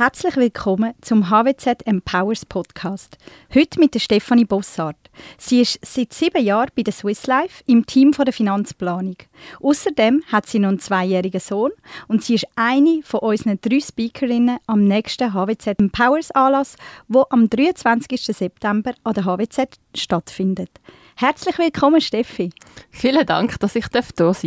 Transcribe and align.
Herzlich 0.00 0.36
willkommen 0.36 0.94
zum 1.02 1.28
HWZ 1.28 1.82
Empowers 1.84 2.46
Podcast. 2.46 3.18
Heute 3.54 3.78
mit 3.78 3.92
der 3.92 3.98
Stefanie 3.98 4.46
Bossart. 4.46 4.96
Sie 5.36 5.60
ist 5.60 5.78
seit 5.84 6.14
sieben 6.14 6.42
Jahren 6.42 6.70
bei 6.74 6.82
der 6.84 6.94
Swiss 6.94 7.26
Life 7.26 7.62
im 7.66 7.84
Team 7.84 8.12
der 8.12 8.32
Finanzplanung. 8.32 9.16
Außerdem 9.60 10.22
hat 10.32 10.46
sie 10.46 10.58
noch 10.58 10.70
einen 10.70 10.78
zweijährigen 10.78 11.38
Sohn 11.38 11.72
und 12.08 12.24
sie 12.24 12.36
ist 12.36 12.46
eine 12.56 13.02
von 13.04 13.20
unseren 13.20 13.60
drei 13.60 13.78
Speakerinnen 13.78 14.56
am 14.66 14.84
nächsten 14.84 15.34
HWZ 15.34 15.78
Empowers 15.78 16.30
Anlass, 16.30 16.76
wo 17.06 17.26
am 17.28 17.50
23. 17.50 18.24
September 18.24 18.94
an 19.04 19.12
der 19.12 19.26
HWZ 19.26 19.78
stattfindet. 19.94 20.70
Herzlich 21.14 21.58
willkommen, 21.58 22.00
Steffi. 22.00 22.48
Vielen 22.90 23.26
Dank, 23.26 23.60
dass 23.60 23.76
ich 23.76 23.84
hier 23.92 24.02
sein 24.02 24.14
darf. 24.16 24.44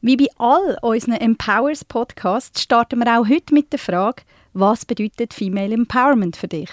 Wie 0.00 0.16
bei 0.16 0.26
all 0.38 0.76
unseren 0.82 1.14
Empowers 1.14 1.84
Podcasts 1.84 2.62
starten 2.62 2.98
wir 2.98 3.18
auch 3.18 3.28
heute 3.28 3.54
mit 3.54 3.72
der 3.72 3.78
Frage, 3.78 4.22
was 4.52 4.84
bedeutet 4.84 5.32
Female 5.34 5.74
Empowerment 5.74 6.36
für 6.36 6.48
dich? 6.48 6.70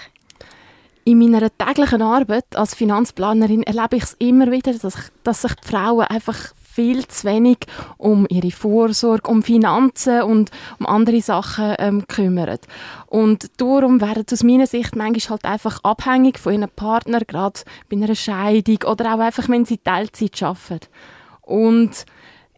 In 1.04 1.18
meiner 1.18 1.50
täglichen 1.56 2.02
Arbeit 2.02 2.54
als 2.54 2.74
Finanzplanerin 2.74 3.62
erlebe 3.62 3.96
ich 3.96 4.02
es 4.02 4.16
immer 4.18 4.50
wieder, 4.50 4.72
dass, 4.72 5.10
dass 5.24 5.42
sich 5.42 5.54
die 5.54 5.68
Frauen 5.68 6.06
einfach 6.06 6.52
viel 6.72 7.06
zu 7.08 7.26
wenig 7.26 7.58
um 7.98 8.26
ihre 8.28 8.50
Vorsorge, 8.50 9.28
um 9.28 9.42
Finanzen 9.42 10.22
und 10.22 10.50
um 10.78 10.86
andere 10.86 11.20
Sachen 11.20 11.74
ähm, 11.78 12.06
kümmern. 12.06 12.58
Und 13.06 13.60
darum 13.60 14.00
werden 14.00 14.24
aus 14.30 14.44
meiner 14.44 14.66
Sicht 14.66 14.94
manchmal 14.94 15.30
halt 15.30 15.44
einfach 15.44 15.82
abhängig 15.82 16.38
von 16.38 16.52
ihrem 16.52 16.70
Partner, 16.70 17.20
gerade 17.20 17.60
bei 17.88 17.96
einer 17.96 18.14
Scheidung 18.14 18.78
oder 18.86 19.14
auch 19.14 19.20
einfach, 19.20 19.48
wenn 19.48 19.64
sie 19.64 19.78
Teilzeit 19.78 20.40
arbeiten. 20.42 20.86
Und 21.42 22.06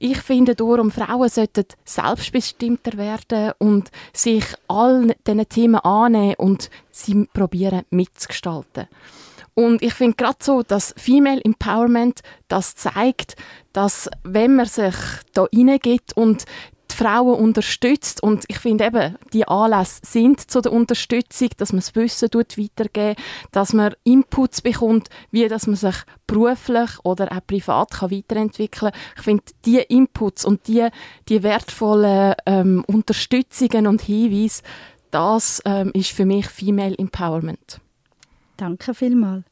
ich 0.03 0.19
finde 0.19 0.57
darum, 0.57 0.91
Frauen 0.91 1.29
sollten 1.29 1.65
selbstbestimmter 1.85 2.99
werden 2.99 3.53
und 3.59 3.91
sich 4.13 4.45
all 4.67 5.15
diesen 5.27 5.49
Themen 5.49 5.77
annehmen 5.77 6.35
und 6.39 6.71
sie 6.91 7.29
probieren 7.33 7.83
mitzugestalten. 7.91 8.89
Und 9.55 9.81
ich 9.81 9.95
finde 9.95 10.17
gerade 10.17 10.39
so, 10.41 10.63
dass 10.65 10.93
Female 10.97 11.41
Empowerment 11.45 12.21
das 12.49 12.75
zeigt, 12.75 13.37
dass 13.73 14.11
wenn 14.25 14.57
man 14.57 14.67
sich 14.67 14.95
da 15.35 15.47
reingeht 15.55 16.17
und 16.17 16.47
die 16.93 17.05
Frauen 17.05 17.39
unterstützt 17.39 18.23
und 18.23 18.45
ich 18.49 18.59
finde 18.59 18.87
eben, 18.87 19.17
die 19.33 19.47
Anlässe 19.47 20.01
sind 20.05 20.51
zu 20.51 20.61
der 20.61 20.73
Unterstützung, 20.73 21.49
dass 21.57 21.73
man 21.73 21.81
das 21.81 21.95
Wissen 21.95 22.29
weitergeben 22.33 23.17
dass 23.51 23.73
man 23.73 23.95
Inputs 24.05 24.63
bekommt, 24.63 25.09
wie 25.31 25.49
dass 25.49 25.67
man 25.67 25.77
sich 25.77 25.97
beruflich 26.27 26.91
oder 27.05 27.33
auch 27.33 27.47
privat 27.47 27.91
kann 27.91 28.11
weiterentwickeln 28.11 28.93
kann. 28.93 29.01
Ich 29.17 29.23
finde, 29.23 29.45
die 29.65 29.79
Inputs 29.79 30.45
und 30.45 30.67
die, 30.69 30.89
die 31.29 31.43
wertvollen 31.43 32.35
ähm, 32.47 32.85
Unterstützungen 32.87 33.87
und 33.87 34.03
Hinweise, 34.03 34.63
das 35.11 35.61
ähm, 35.65 35.91
ist 35.95 36.11
für 36.11 36.25
mich 36.25 36.47
Female 36.47 36.97
Empowerment. 36.97 37.81
Danke 38.57 38.95
vielmals. 38.95 39.52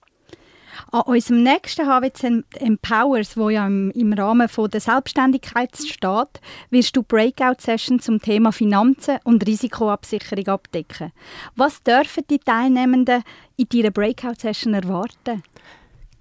An 0.92 1.03
unserem 1.03 1.42
nächsten 1.42 1.86
HWZ 1.86 2.45
Empowers, 2.56 3.36
wo 3.36 3.50
ja 3.50 3.67
im, 3.67 3.91
im 3.92 4.12
Rahmen 4.12 4.48
von 4.48 4.70
der 4.70 4.81
Selbstständigkeit 4.81 5.77
steht, 5.77 6.41
wirst 6.70 6.97
du 6.97 7.03
Breakout-Sessions 7.03 8.05
zum 8.05 8.20
Thema 8.20 8.53
Finanzen 8.53 9.19
und 9.25 9.47
Risikoabsicherung 9.47 10.48
abdecken. 10.48 11.12
Was 11.56 11.83
dürfen 11.83 12.25
die 12.28 12.39
Teilnehmenden 12.39 13.22
in 13.56 13.69
deiner 13.69 13.91
Breakout-Session 13.91 14.75
erwarten? 14.75 15.42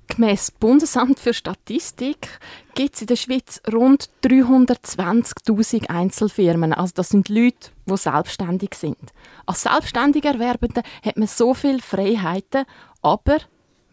Gemäss 0.09 0.49
Bundesamt 0.49 1.19
für 1.19 1.35
Statistik 1.35 2.39
gibt 2.73 2.95
es 2.95 3.01
in 3.01 3.07
der 3.07 3.15
Schweiz 3.15 3.61
rund 3.71 4.09
320.000 4.23 5.87
Einzelfirmen. 5.87 6.73
Also 6.73 6.93
das 6.95 7.09
sind 7.09 7.29
Leute, 7.29 7.69
die 7.85 7.95
selbstständig 7.95 8.73
sind. 8.73 8.97
Als 9.45 9.61
selbstständiger 9.61 10.31
Erwerbende 10.31 10.81
hat 11.05 11.17
man 11.17 11.27
so 11.27 11.53
viele 11.53 11.79
Freiheiten, 11.79 12.65
aber 13.03 13.37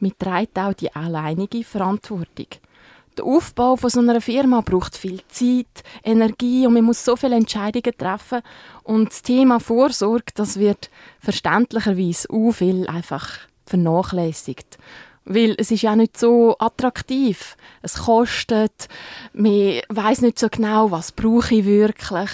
mit 0.00 0.19
trägt 0.19 0.58
auch 0.58 0.75
die 0.75 0.94
alleinige 0.94 1.64
Verantwortung. 1.64 2.47
Der 3.17 3.24
Aufbau 3.24 3.77
von 3.77 3.89
so 3.89 4.01
einer 4.01 4.20
Firma 4.20 4.61
braucht 4.61 4.96
viel 4.96 5.23
Zeit, 5.29 5.83
Energie 6.05 6.67
und 6.67 6.74
man 6.74 6.84
muss 6.84 7.02
so 7.02 7.17
viele 7.17 7.36
Entscheidungen 7.36 7.96
treffen. 7.96 8.42
Und 8.83 9.08
das 9.08 9.23
Thema 9.23 9.58
Vorsorge, 9.58 10.33
das 10.35 10.58
wird 10.58 10.90
verständlicherweise 11.20 12.29
auch 12.30 12.52
viel 12.52 12.86
einfach 12.86 13.39
vernachlässigt. 13.64 14.79
Weil 15.27 15.57
es 15.59 15.70
ist 15.70 15.83
ja 15.83 15.97
nicht 15.97 16.17
so 16.17 16.57
attraktiv. 16.59 17.57
Es 17.83 17.95
kostet, 18.05 18.89
man 19.33 19.81
weiß 19.89 20.23
nicht 20.23 20.39
so 20.39 20.48
genau, 20.48 20.91
was 20.91 21.13
brauche 21.13 21.55
ich 21.55 21.64
wirklich. 21.64 22.31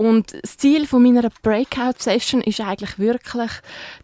Und 0.00 0.32
das 0.42 0.56
Ziel 0.56 0.86
von 0.86 1.02
meiner 1.02 1.28
Breakout-Session 1.42 2.40
ist 2.40 2.60
eigentlich 2.62 2.98
wirklich, 2.98 3.50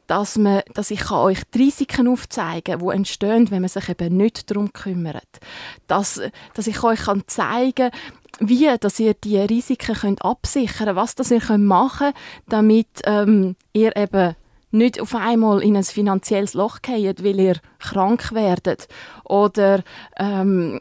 dass, 0.06 0.36
man, 0.36 0.60
dass 0.74 0.90
ich 0.90 1.10
euch 1.10 1.38
die 1.54 1.62
Risiken 1.62 2.06
aufzeigen 2.06 2.78
kann, 2.78 2.86
die 2.86 2.94
entstehen, 2.94 3.50
wenn 3.50 3.62
man 3.62 3.70
sich 3.70 3.88
eben 3.88 4.14
nicht 4.14 4.50
darum 4.50 4.74
kümmert. 4.74 5.40
Dass, 5.86 6.20
dass 6.52 6.66
ich 6.66 6.82
euch 6.82 7.00
kann 7.00 7.22
zeigen 7.26 7.90
kann, 7.90 8.00
wie 8.40 8.68
dass 8.78 9.00
ihr 9.00 9.14
die 9.14 9.38
Risiken 9.38 9.94
könnt 9.94 10.22
absichern 10.22 10.88
könnt, 10.88 10.96
was 10.96 11.14
das 11.14 11.30
ihr 11.30 11.40
machen 11.56 12.12
könnt, 12.12 12.16
damit 12.46 12.88
ähm, 13.04 13.56
ihr 13.72 13.96
eben 13.96 14.36
nicht 14.76 15.00
auf 15.00 15.14
einmal 15.14 15.62
in 15.62 15.76
ein 15.76 15.84
finanzielles 15.84 16.54
Loch 16.54 16.82
geht, 16.82 17.24
weil 17.24 17.40
ihr 17.40 17.56
krank 17.78 18.32
werdet 18.32 18.88
oder 19.24 19.82
ähm, 20.18 20.80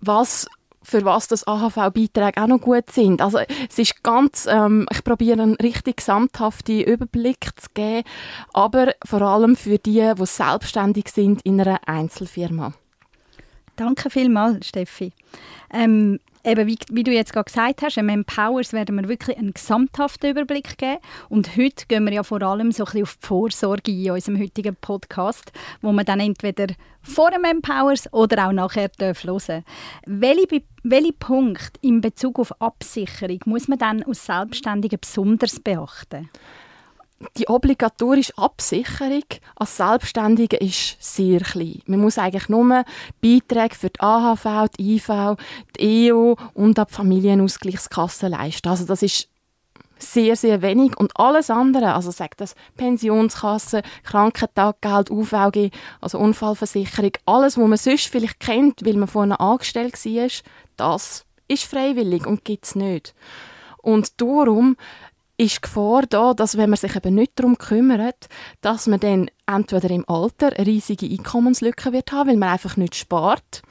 was 0.00 0.46
für 0.82 1.04
was 1.04 1.28
das 1.28 1.46
AHV-Beiträge 1.46 2.42
auch 2.42 2.48
noch 2.48 2.60
gut 2.60 2.90
sind. 2.90 3.22
Also 3.22 3.38
es 3.38 3.78
ist 3.78 4.02
ganz, 4.02 4.46
ähm, 4.50 4.86
ich 4.90 5.04
probiere 5.04 5.40
einen 5.40 5.54
richtig 5.54 5.98
gesamthaften 5.98 6.80
Überblick 6.80 7.50
zu 7.56 7.68
geben, 7.72 8.06
aber 8.52 8.92
vor 9.04 9.22
allem 9.22 9.56
für 9.56 9.78
die, 9.78 10.12
die 10.18 10.26
selbstständig 10.26 11.08
sind 11.08 11.42
in 11.42 11.60
einer 11.60 11.80
Einzelfirma. 11.86 12.72
Danke 13.76 14.10
vielmals, 14.10 14.66
Steffi. 14.68 15.12
Ähm, 15.72 16.18
eben, 16.44 16.66
wie, 16.66 16.78
wie, 16.90 17.02
du 17.02 17.12
jetzt 17.12 17.32
gerade 17.32 17.44
gesagt 17.44 17.82
hast, 17.82 17.96
im 17.96 18.08
Empowers 18.08 18.72
werden 18.72 18.96
wir 18.96 19.08
wirklich 19.08 19.36
einen 19.36 19.52
gesamthaften 19.52 20.30
Überblick 20.30 20.76
geben. 20.78 20.98
Und 21.28 21.56
heute 21.56 21.86
gehen 21.86 22.04
wir 22.04 22.12
ja 22.12 22.22
vor 22.22 22.42
allem 22.42 22.72
so 22.72 22.84
ein 22.84 22.86
bisschen 22.86 23.02
auf 23.02 23.16
die 23.16 23.26
Vorsorge 23.26 23.92
in 23.92 24.10
unserem 24.10 24.40
heutigen 24.40 24.76
Podcast, 24.76 25.52
wo 25.80 25.92
man 25.92 26.04
dann 26.04 26.20
entweder 26.20 26.66
vor 27.02 27.30
dem 27.30 27.44
Empowers 27.44 28.12
oder 28.12 28.48
auch 28.48 28.52
nachher 28.52 28.90
hören 28.98 29.24
darf. 29.26 29.48
Welche, 30.06 30.62
welche 30.82 31.12
Punkte 31.12 31.80
in 31.80 32.00
Bezug 32.00 32.38
auf 32.38 32.60
Absicherung 32.60 33.40
muss 33.46 33.68
man 33.68 33.78
dann 33.78 34.02
als 34.02 34.26
Selbstständiger 34.26 34.98
besonders 34.98 35.60
beachten? 35.60 36.30
Die 37.36 37.48
obligatorische 37.48 38.36
Absicherung 38.36 39.24
als 39.56 39.76
Selbstständige 39.76 40.56
ist 40.56 40.96
sehr 41.00 41.40
klein. 41.40 41.82
Man 41.86 42.00
muss 42.00 42.18
eigentlich 42.18 42.48
nur 42.48 42.84
Beiträge 43.20 43.74
für 43.74 43.90
die 43.90 44.00
AHV, 44.00 44.68
die 44.78 44.96
IV, 44.96 45.36
die 45.76 46.08
EO 46.08 46.36
und 46.54 46.78
die 46.78 46.82
Familienausgleichskasse 46.88 48.28
leisten. 48.28 48.68
Also 48.68 48.84
das 48.84 49.02
ist 49.02 49.28
sehr, 50.02 50.36
sehr 50.36 50.62
wenig. 50.62 50.96
Und 50.96 51.12
alles 51.16 51.50
andere, 51.50 51.94
also 51.94 52.10
sagt 52.10 52.40
das 52.40 52.54
Pensionskasse, 52.76 53.82
Krankentaggeld, 54.04 55.10
UVG, 55.10 55.70
also 56.00 56.18
Unfallversicherung, 56.18 57.12
alles, 57.24 57.56
was 57.56 57.68
man 57.68 57.78
sonst 57.78 58.08
vielleicht 58.08 58.40
kennt, 58.40 58.84
weil 58.84 58.96
man 58.96 59.08
vorne 59.08 59.38
angestellt 59.38 59.94
war, 60.04 60.28
das 60.76 61.24
ist 61.48 61.64
freiwillig 61.64 62.26
und 62.26 62.44
gibt 62.44 62.64
es 62.64 62.74
nicht. 62.74 63.14
Und 63.78 64.20
darum 64.20 64.76
ist 65.42 65.56
die 65.56 65.60
Gefahr 65.62 66.02
da, 66.08 66.34
dass 66.34 66.56
wenn 66.56 66.70
man 66.70 66.76
sich 66.76 66.96
eben 66.96 67.14
nicht 67.14 67.32
darum 67.36 67.58
kümmert, 67.58 68.28
dass 68.60 68.86
man 68.86 69.00
dann 69.00 69.30
entweder 69.46 69.90
im 69.90 70.08
Alter 70.08 70.52
eine 70.56 70.66
riesige 70.66 71.06
Einkommenslücke 71.06 71.92
wird 71.92 72.12
haben, 72.12 72.30
weil 72.30 72.36
man 72.36 72.50
einfach 72.50 72.76
nicht 72.76 72.94
spart. 72.94 73.62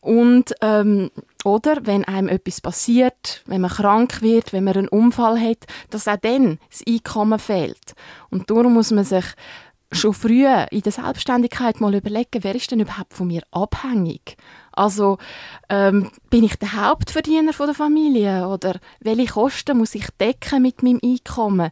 Und, 0.00 0.54
ähm, 0.60 1.10
oder 1.44 1.78
wenn 1.82 2.04
einem 2.04 2.28
etwas 2.28 2.60
passiert, 2.60 3.42
wenn 3.46 3.60
man 3.60 3.70
krank 3.70 4.22
wird, 4.22 4.52
wenn 4.52 4.64
man 4.64 4.76
einen 4.76 4.88
Unfall 4.88 5.40
hat, 5.40 5.66
dass 5.90 6.06
auch 6.06 6.16
dann 6.16 6.58
das 6.70 6.82
Einkommen 6.86 7.38
fehlt. 7.38 7.94
Und 8.30 8.50
darum 8.50 8.74
muss 8.74 8.92
man 8.92 9.04
sich 9.04 9.24
schon 9.92 10.14
früh 10.14 10.46
in 10.46 10.80
der 10.82 10.92
Selbstständigkeit 10.92 11.80
mal 11.80 11.94
überlegen, 11.94 12.42
wer 12.42 12.54
ist 12.54 12.70
denn 12.70 12.80
überhaupt 12.80 13.14
von 13.14 13.28
mir 13.28 13.42
abhängig? 13.50 14.36
Also 14.72 15.18
ähm, 15.68 16.10
bin 16.28 16.44
ich 16.44 16.56
der 16.56 16.72
Hauptverdiener 16.74 17.52
von 17.52 17.66
der 17.66 17.74
Familie 17.74 18.48
oder 18.48 18.76
welche 19.00 19.32
Kosten 19.32 19.78
muss 19.78 19.94
ich 19.94 20.08
decken 20.20 20.62
mit 20.62 20.82
meinem 20.82 21.00
Einkommen? 21.02 21.70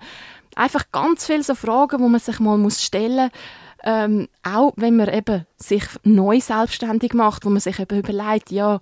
Einfach 0.55 0.85
ganz 0.93 1.27
viele 1.27 1.43
so 1.43 1.55
Fragen, 1.55 2.01
wo 2.01 2.09
man 2.09 2.21
sich 2.21 2.39
mal 2.39 2.57
muss 2.57 2.83
stellen 2.83 3.31
ähm, 3.85 4.29
auch 4.43 4.73
wenn 4.77 4.97
man 4.97 5.13
eben 5.13 5.47
sich 5.57 5.85
neu 6.05 6.41
selbstständig 6.41 7.13
macht, 7.13 7.45
wo 7.45 7.51
man 7.51 7.61
sich 7.61 7.79
eben 7.79 7.99
überlegt, 7.99 8.51
ja, 8.51 8.81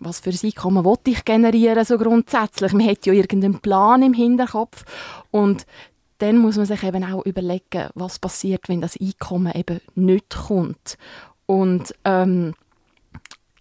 was 0.00 0.20
für 0.20 0.30
ein 0.30 0.38
Einkommen 0.42 0.84
wollte 0.84 1.10
ich 1.10 1.24
generieren, 1.24 1.84
so 1.84 1.98
grundsätzlich. 1.98 2.72
Man 2.72 2.88
hat 2.88 3.06
ja 3.06 3.12
irgendeinen 3.12 3.60
Plan 3.60 4.02
im 4.02 4.14
Hinterkopf 4.14 4.84
und 5.30 5.66
dann 6.24 6.38
muss 6.38 6.56
man 6.56 6.66
sich 6.66 6.82
eben 6.82 7.04
auch 7.04 7.24
überlegen, 7.24 7.88
was 7.94 8.18
passiert, 8.18 8.68
wenn 8.68 8.80
das 8.80 8.98
Einkommen 9.00 9.52
eben 9.52 9.80
nicht 9.94 10.30
kommt. 10.30 10.96
Und 11.46 11.94
ähm, 12.04 12.54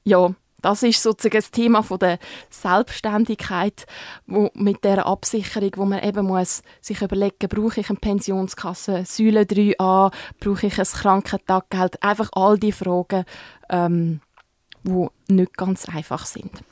ja, 0.04 0.33
Das 0.63 0.81
ist 0.81 1.04
sozusagen 1.04 1.36
das 1.36 1.51
Thema 1.51 1.83
von 1.83 2.00
der 2.00 2.19
Selbstständigkeit 2.50 3.86
wo 4.25 4.50
mit 4.54 4.86
der 4.86 5.06
Absicherung, 5.06 5.71
wo 5.75 5.86
man 5.86 6.01
eben 6.01 6.25
muss 6.25 6.63
sich 6.80 7.01
überlegen, 7.01 7.50
brauche 7.50 7.81
ich 7.81 7.89
eine 7.89 8.00
Pensionskasse, 8.00 9.04
Säule 9.06 9.42
3a, 9.42 10.13
brauche 10.39 10.68
ich 10.68 10.80
ein 10.80 10.86
Krankentaggeld, 10.86 12.01
einfach 12.01 12.30
all 12.31 12.57
die 12.57 12.71
Fragen, 12.71 13.25
ähm, 13.69 14.21
die 14.83 15.07
nicht 15.27 15.57
ganz 15.57 15.89
einfach 15.89 16.25
sind. 16.25 16.63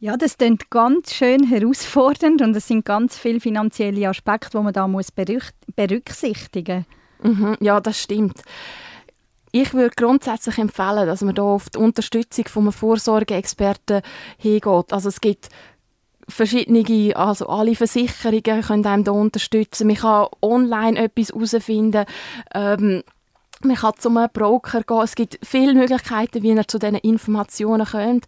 Ja, 0.00 0.16
das 0.16 0.38
klingt 0.38 0.70
ganz 0.70 1.12
schön 1.12 1.42
herausfordernd 1.44 2.40
und 2.40 2.54
es 2.54 2.68
sind 2.68 2.84
ganz 2.84 3.18
viele 3.18 3.40
finanzielle 3.40 4.08
Aspekte, 4.08 4.58
die 4.58 4.62
man 4.64 4.72
da 4.72 4.86
muss 4.86 5.08
berücksichtigen 5.10 6.86
muss. 7.22 7.36
Mhm, 7.36 7.56
ja, 7.60 7.80
das 7.80 8.00
stimmt. 8.00 8.40
Ich 9.50 9.74
würde 9.74 9.94
grundsätzlich 9.96 10.58
empfehlen, 10.58 11.06
dass 11.06 11.22
man 11.22 11.34
da 11.34 11.42
auf 11.42 11.70
die 11.70 11.78
Unterstützung 11.78 12.46
von 12.46 12.64
einem 12.64 12.72
Vorsorgeexperten 12.72 14.02
hingeht. 14.36 14.92
Also 14.92 15.08
es 15.08 15.20
gibt 15.20 15.48
verschiedene, 16.28 17.16
also 17.16 17.48
alle 17.48 17.74
Versicherungen 17.74 18.62
können 18.62 18.86
einem 18.86 19.04
da 19.04 19.12
unterstützen. 19.12 19.88
Man 19.88 19.96
kann 19.96 20.28
online 20.42 20.98
etwas 20.98 21.30
herausfinden. 21.30 22.04
Ähm, 22.54 23.02
man 23.64 23.76
kann 23.76 23.94
zu 23.98 24.08
einem 24.08 24.28
Broker 24.32 24.82
gehen. 24.82 25.02
Es 25.02 25.14
gibt 25.14 25.38
viele 25.42 25.74
Möglichkeiten, 25.74 26.42
wie 26.42 26.50
ihr 26.50 26.68
zu 26.68 26.78
diesen 26.78 26.96
Informationen 26.96 27.86
kommt. 27.86 28.26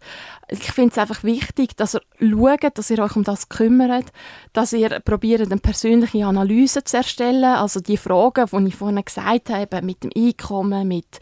Ich 0.49 0.71
finde 0.71 0.91
es 0.91 0.97
einfach 0.97 1.23
wichtig, 1.23 1.75
dass 1.77 1.93
ihr 1.93 2.01
schaut, 2.19 2.77
dass 2.77 2.89
ihr 2.89 2.99
euch 2.99 3.15
um 3.15 3.23
das 3.23 3.49
kümmert, 3.49 4.05
dass 4.53 4.73
ihr 4.73 4.99
probiert, 4.99 5.41
eine 5.41 5.59
persönliche 5.59 6.25
Analyse 6.25 6.83
zu 6.83 6.97
erstellen. 6.97 7.43
Also 7.43 7.79
die 7.79 7.97
Fragen, 7.97 8.45
die 8.51 8.67
ich 8.67 8.75
vorhin 8.75 9.03
gesagt 9.03 9.49
habe, 9.49 9.81
mit 9.81 10.03
dem 10.03 10.11
Einkommen, 10.15 10.87
mit 10.87 11.19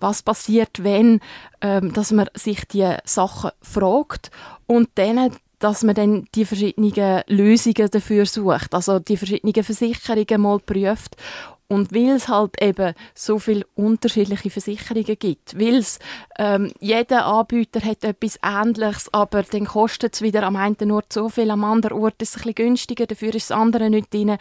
was 0.00 0.22
passiert, 0.22 0.84
wenn, 0.84 1.20
ähm, 1.60 1.92
dass 1.92 2.12
man 2.12 2.28
sich 2.34 2.66
die 2.68 2.94
Sachen 3.04 3.50
fragt 3.60 4.30
und 4.66 4.90
dann 4.94 5.30
dass 5.58 5.82
man 5.82 5.96
dann 5.96 6.26
die 6.36 6.44
verschiedenen 6.44 7.22
Lösungen 7.26 7.90
dafür 7.90 8.26
sucht, 8.26 8.74
also 8.74 9.00
die 9.00 9.16
verschiedenen 9.16 9.64
Versicherungen 9.64 10.40
mal 10.40 10.60
prüft 10.60 11.16
und 11.68 11.94
weil 11.94 12.16
es 12.16 12.28
halt 12.28 12.60
eben 12.62 12.94
so 13.14 13.38
viele 13.38 13.66
unterschiedliche 13.74 14.50
Versicherungen 14.50 15.18
gibt, 15.18 15.58
weil 15.58 15.76
es 15.76 15.98
ähm, 16.38 16.72
jeder 16.80 17.26
Anbieter 17.26 17.80
hat 17.80 18.04
etwas 18.04 18.38
Ähnliches, 18.42 19.12
aber 19.12 19.42
dann 19.42 19.66
kostet 19.66 20.14
es 20.14 20.22
wieder 20.22 20.44
am 20.44 20.56
einen 20.56 20.90
Ort 20.90 21.12
so 21.12 21.28
viel, 21.28 21.50
am 21.50 21.64
anderen 21.64 21.98
Ort 21.98 22.20
ist 22.22 22.30
es 22.30 22.36
ein 22.36 22.54
bisschen 22.54 22.54
günstiger, 22.54 23.06
dafür 23.06 23.34
ist 23.34 23.50
das 23.50 23.56
andere 23.56 23.90
nicht 23.90 24.12
drin. 24.12 24.38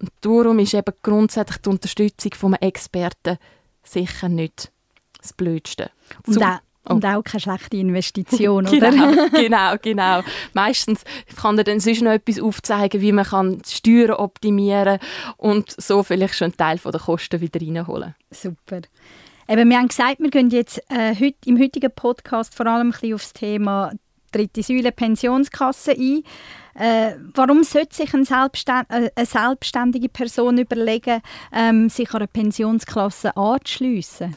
Und 0.00 0.12
darum 0.20 0.58
ist 0.60 0.74
eben 0.74 0.94
grundsätzlich 1.02 1.58
die 1.58 1.68
Unterstützung 1.68 2.34
von 2.34 2.54
einem 2.54 2.68
Experten 2.68 3.38
sicher 3.82 4.28
nicht 4.28 4.72
das 5.20 5.32
Blödste. 5.32 5.90
Und 6.26 6.34
auch, 6.84 6.94
und 6.96 7.04
auch 7.04 7.22
keine 7.22 7.40
schlechte 7.40 7.76
Investition, 7.76 8.66
oder? 8.68 8.90
genau, 8.90 9.28
genau, 9.32 9.74
genau. 9.80 10.22
Meistens 10.52 11.04
kann 11.40 11.58
er 11.58 11.64
dann 11.64 11.80
sonst 11.80 12.02
noch 12.02 12.12
etwas 12.12 12.40
aufzeigen, 12.40 13.00
wie 13.00 13.12
man 13.12 13.24
kann 13.24 13.62
Steuern 13.66 14.12
optimieren 14.12 14.98
kann 14.98 15.34
und 15.36 15.70
so 15.80 16.02
vielleicht 16.02 16.34
schon 16.34 16.46
einen 16.46 16.56
Teil 16.56 16.78
der 16.78 17.00
Kosten 17.00 17.40
wieder 17.40 17.60
reinholen. 17.60 18.14
Super. 18.30 18.82
Eben, 19.48 19.68
wir 19.68 19.78
haben 19.78 19.88
gesagt, 19.88 20.20
wir 20.20 20.30
gehen 20.30 20.50
jetzt 20.50 20.80
äh, 20.88 21.14
heut, 21.18 21.34
im 21.46 21.58
heutigen 21.58 21.90
Podcast 21.94 22.54
vor 22.54 22.66
allem 22.66 22.88
ein 22.88 22.90
bisschen 22.92 23.14
auf 23.14 23.22
das 23.22 23.32
Thema 23.32 23.92
dritte 24.30 24.62
Säule 24.62 24.92
Pensionskasse 24.92 25.92
ein. 25.92 26.22
Äh, 26.74 27.16
warum 27.34 27.64
sollte 27.64 27.94
sich 27.94 28.14
eine, 28.14 28.24
Selbstständ 28.24 28.88
äh, 28.88 29.10
eine 29.14 29.26
selbstständige 29.26 30.08
Person 30.08 30.58
überlegen, 30.58 31.20
ähm, 31.52 31.90
sich 31.90 32.10
an 32.10 32.22
eine 32.22 32.28
Pensionsklasse 32.28 33.36
anzuschliessen? 33.36 34.34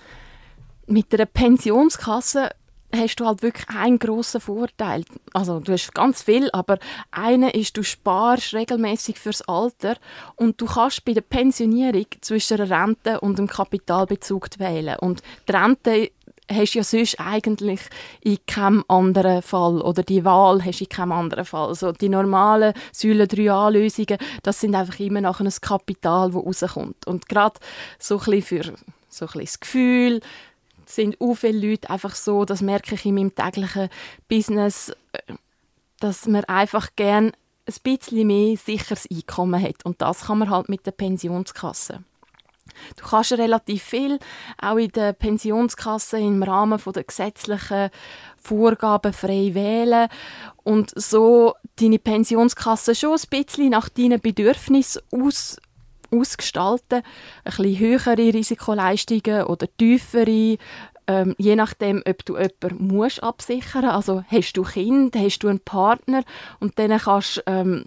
Mit 0.88 1.14
einer 1.14 1.26
Pensionskasse 1.26 2.50
hast 2.94 3.20
du 3.20 3.26
halt 3.26 3.42
wirklich 3.42 3.68
einen 3.70 4.00
grossen 4.00 4.42
Vorteil. 4.42 5.04
Also 5.34 5.60
du 5.60 5.74
hast 5.74 5.94
ganz 5.94 6.24
viel, 6.24 6.50
aber 6.52 6.78
einer 7.12 7.54
ist, 7.54 7.76
du 7.78 7.84
sparst 7.84 8.54
regelmäßig 8.54 9.20
fürs 9.20 9.42
Alter 9.44 9.98
und 10.36 10.62
du 10.62 10.66
kannst 10.66 11.04
bei 11.06 11.14
der 11.14 11.22
Pensionierung 11.22 12.06
zwischen 12.22 12.58
der 12.58 12.70
Rente 12.70 13.20
und 13.20 13.38
dem 13.38 13.48
Kapitalbezug 13.48 14.48
wählen. 14.60 14.98
Und 15.00 15.22
die 15.48 15.52
Rente 15.52 16.12
hast 16.50 16.74
du 16.74 16.80
ja 16.80 16.84
sonst 16.84 17.20
eigentlich 17.20 17.81
in 18.22 18.38
keinem 18.46 18.86
anderen 18.88 19.42
Fall 19.42 19.81
oder 19.81 20.04
die 20.04 20.24
Wahl 20.24 20.64
hast 20.64 20.80
du 20.80 20.84
in 20.84 20.90
keinem 20.90 21.12
anderen 21.12 21.46
Fall. 21.46 21.70
Also 21.70 21.92
die 21.92 22.10
normalen 22.10 22.74
Säule 22.92 23.26
3a-Lösungen, 23.26 24.18
das 24.44 24.62
sind 24.62 24.76
einfach 24.76 25.00
immer 25.00 25.22
noch 25.22 25.40
ein 25.40 25.50
Kapital, 25.62 26.31
das 26.31 26.64
rauskommt. 26.64 27.08
Und 27.08 27.28
gerade 27.28 27.60
so 28.00 28.20
ein 28.20 28.26
bisschen 28.26 28.42
für 28.42 28.74
so 29.10 29.26
ein 29.26 29.28
bisschen 29.28 29.42
das 29.42 29.60
Gefühl, 29.60 30.22
sind 30.90 31.20
auch 31.20 31.36
viele 31.36 31.70
Leute 31.70 31.90
einfach 31.90 32.16
so, 32.16 32.46
das 32.46 32.62
merke 32.62 32.96
ich 32.96 33.06
in 33.06 33.16
meinem 33.16 33.36
täglichen 33.36 33.90
Business, 34.28 34.90
äh, 35.12 35.34
dass 36.00 36.28
man 36.28 36.44
einfach 36.46 36.90
gern 36.96 37.32
ein 37.68 37.76
bisschen 37.84 38.28
mehr 38.28 38.58
sicheres 38.58 39.08
Einkommen 39.10 39.62
hat. 39.62 39.86
Und 39.86 40.02
das 40.02 40.26
kann 40.26 40.40
man 40.40 40.50
halt 40.50 40.70
mit 40.70 40.86
der 40.86 40.92
Pensionskasse. 40.92 42.04
Du 42.98 43.06
kannst 43.06 43.32
relativ 43.34 43.84
viel 43.84 44.20
auch 44.62 44.78
in 44.78 44.92
der 44.92 45.14
Pensionskasse 45.14 46.20
im 46.20 46.44
Rahmen 46.44 46.82
der 46.94 47.04
gesetzlichen 47.04 47.90
Vorgaben 48.38 49.14
frei 49.14 49.52
wählen 49.54 50.10
und 50.64 50.92
so 50.96 51.54
deine 51.80 52.00
Pensionskasse 52.00 52.96
schon 52.96 53.18
ein 53.18 53.30
bisschen 53.30 53.70
nach 53.70 53.90
deinen 53.90 54.20
Bedürfnissen 54.20 55.02
aus, 55.12 55.58
ausgestalten. 56.20 57.00
Ein 57.00 57.04
bisschen 57.44 57.80
höhere 57.80 58.18
Risikoleistungen 58.18 59.44
oder 59.44 59.68
tiefere, 59.78 60.58
ähm, 61.08 61.36
je 61.38 61.56
nachdem, 61.56 62.02
ob 62.08 62.26
du 62.26 62.38
jemanden 62.38 62.88
musst 62.88 63.22
absichern 63.22 63.86
Also 63.86 64.24
hast 64.28 64.54
du 64.54 64.64
Kind, 64.64 65.16
hast 65.16 65.40
du 65.40 65.48
einen 65.48 65.60
Partner 65.60 66.24
und 66.60 66.80
dann 66.80 66.98
kannst 66.98 67.38
du 67.38 67.42
ähm, 67.46 67.86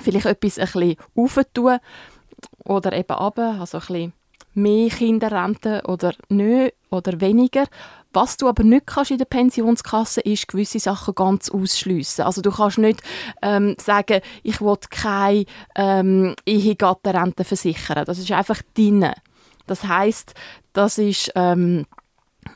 vielleicht 0.00 0.26
etwas 0.26 0.58
ein 0.58 0.66
bisschen 0.66 0.96
aufentun 1.16 1.78
oder 2.64 2.92
eben 2.92 3.12
runter, 3.12 3.56
also 3.60 3.78
ein 3.78 3.86
bisschen 3.86 4.12
mehr 4.54 4.88
Kinderrente 4.90 5.82
oder 5.86 6.14
nicht 6.28 6.74
oder 6.90 7.20
weniger. 7.20 7.64
Was 8.12 8.36
du 8.36 8.48
aber 8.48 8.62
nicht 8.62 8.86
kannst 8.86 9.10
in 9.10 9.18
der 9.18 9.24
Pensionskasse 9.24 10.20
ist 10.20 10.48
gewisse 10.48 10.78
Sachen 10.78 11.14
ganz 11.14 11.50
ausschliessen. 11.50 12.24
Also 12.24 12.42
du 12.42 12.50
kannst 12.50 12.78
nicht 12.78 13.02
ähm, 13.40 13.74
sagen, 13.80 14.20
ich 14.42 14.60
will 14.60 14.76
keine 14.90 15.44
ähm, 15.74 16.34
Ehegattenrente 16.46 17.44
versichern. 17.44 18.04
Das 18.04 18.18
ist 18.18 18.30
einfach 18.30 18.60
deine. 18.76 19.14
Das 19.66 19.84
heißt, 19.84 20.34
das 20.72 20.98
ist 20.98 21.32
ähm, 21.34 21.86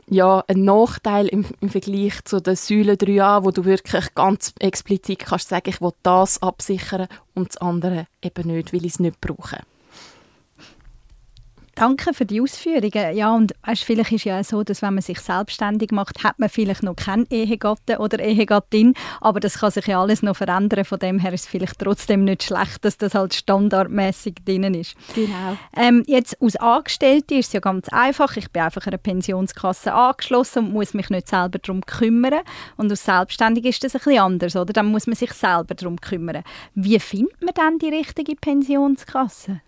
ja, 0.09 0.45
ein 0.49 0.65
Nachteil 0.65 1.27
im, 1.27 1.45
im, 1.61 1.69
Vergleich 1.69 2.25
zu 2.25 2.41
den 2.41 2.57
Säulen 2.57 2.97
3a, 2.97 3.45
wo 3.45 3.51
du 3.51 3.65
wirklich 3.65 4.15
ganz 4.15 4.53
explizit 4.59 5.21
kannst 5.21 5.49
sagen, 5.49 5.71
ich 5.71 5.81
will 5.81 5.93
das 6.03 6.43
absichern 6.43 7.09
und 7.35 7.49
das 7.49 7.57
andere 7.59 8.07
eben 8.23 8.49
nicht, 8.49 8.73
weil 8.73 8.85
ich 8.85 8.93
es 8.93 9.01
nicht 9.01 9.21
brauche. 9.21 9.59
Danke 11.77 12.15
für 12.15 12.25
die 12.25 12.41
Ausführungen. 12.41 13.15
Ja, 13.15 13.35
und 13.35 13.53
weißt, 13.67 13.85
vielleicht 13.85 14.11
ist 14.11 14.25
ja 14.25 14.43
so, 14.43 14.63
dass 14.63 14.81
wenn 14.81 14.95
man 14.95 15.03
sich 15.03 15.21
selbstständig 15.21 15.91
macht, 15.91 16.25
hat 16.25 16.39
man 16.39 16.49
vielleicht 16.49 16.83
noch 16.83 16.97
keinen 16.97 17.27
Ehegatten 17.29 17.99
oder 17.99 18.19
Ehegattin, 18.19 18.95
aber 19.21 19.41
das 19.41 19.59
kann 19.59 19.71
sich 19.71 19.87
ja 19.87 20.01
alles 20.01 20.23
noch 20.23 20.37
verändern. 20.37 20.87
Von 20.87 20.99
dem 20.99 21.19
her 21.19 21.35
ist 21.35 21.43
es 21.43 21.47
vielleicht 21.47 21.79
trotzdem 21.79 22.25
nicht 22.25 22.45
schlecht, 22.45 22.83
dass 22.83 22.97
das 22.97 23.15
halt 23.15 23.35
standardmäßig 23.35 24.37
drin 24.47 24.73
ist. 24.73 24.95
Genau. 25.15 25.59
Ähm, 25.77 26.03
jetzt 26.07 26.41
aus 26.41 26.57
Angestellte 26.57 27.35
ist 27.35 27.49
es 27.49 27.53
ja 27.53 27.61
ganz 27.61 27.91
einfach. 27.91 28.39
Ich 28.39 28.51
bin 28.51 28.63
einfach 28.63 28.87
einer 28.87 28.97
Pensionskasse 28.97 29.93
angeschlossen 29.93 30.65
und 30.65 30.73
muss 30.73 30.95
mich 30.95 31.11
nicht 31.11 31.29
selber 31.29 31.59
darum 31.59 31.85
kümmern. 31.85 32.41
Und 32.79 32.91
aus 32.91 33.05
Selbstständig 33.05 33.67
ist 33.67 33.85
das 33.85 33.95
ein 33.95 34.01
bisschen 34.03 34.23
anders, 34.23 34.57
oder? 34.57 34.73
Dann 34.73 34.87
muss 34.87 35.07
man 35.07 35.15
sich 35.15 35.35
selber 35.35 35.75
darum 35.75 36.01
kümmern. 36.01 36.43
Wie 36.75 36.99
findet 36.99 37.43
man 37.43 37.53
dann 37.55 37.79
die 37.79 37.91
richtige 37.91 38.35
Pensionskasse? 38.35 39.61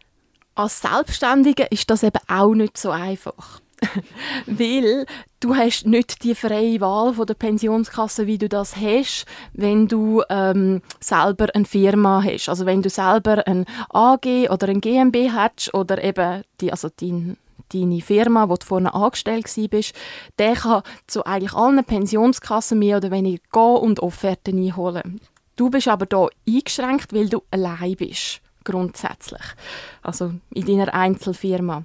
Als 0.58 0.80
Selbstständige 0.80 1.66
ist 1.70 1.88
das 1.88 2.02
eben 2.02 2.20
auch 2.26 2.52
nicht 2.54 2.76
so 2.76 2.90
einfach. 2.90 3.60
Weil 4.46 5.06
du 5.38 5.54
hast 5.54 5.86
nicht 5.86 6.24
die 6.24 6.34
freie 6.34 6.80
Wahl 6.80 7.14
von 7.14 7.26
der 7.26 7.34
Pensionskasse, 7.34 8.26
wie 8.26 8.38
du 8.38 8.48
das 8.48 8.74
hast, 8.74 9.24
wenn 9.52 9.86
du 9.86 10.22
ähm, 10.28 10.82
selber 10.98 11.46
eine 11.54 11.64
Firma 11.64 12.24
hast. 12.24 12.48
Also 12.48 12.66
wenn 12.66 12.82
du 12.82 12.90
selber 12.90 13.46
ein 13.46 13.66
AG 13.90 14.50
oder 14.50 14.68
ein 14.68 14.80
GmbH 14.80 15.50
hast 15.56 15.74
oder 15.74 16.02
eben 16.02 16.42
die, 16.60 16.72
also 16.72 16.88
dein 17.00 17.36
deine 17.72 18.00
Firma, 18.00 18.48
wo 18.48 18.54
du 18.54 18.64
vorne 18.64 18.94
angestellt 18.94 19.46
bist, 19.70 19.94
der 20.38 20.54
kann 20.54 20.82
zu 21.06 21.26
eigentlich 21.26 21.52
allen 21.52 21.84
Pensionskassen 21.84 22.78
mehr 22.78 22.96
oder 22.96 23.10
weniger 23.10 23.42
gehen 23.52 23.76
und 23.76 24.00
Offerten 24.00 24.56
einholen. 24.58 25.20
Du 25.54 25.68
bist 25.68 25.86
aber 25.86 26.06
da 26.06 26.28
eingeschränkt, 26.48 27.12
weil 27.12 27.28
du 27.28 27.42
allein 27.50 27.94
bist 27.96 28.40
grundsätzlich. 28.64 29.42
Also 30.02 30.32
in 30.50 30.66
deiner 30.66 30.94
Einzelfirma. 30.94 31.84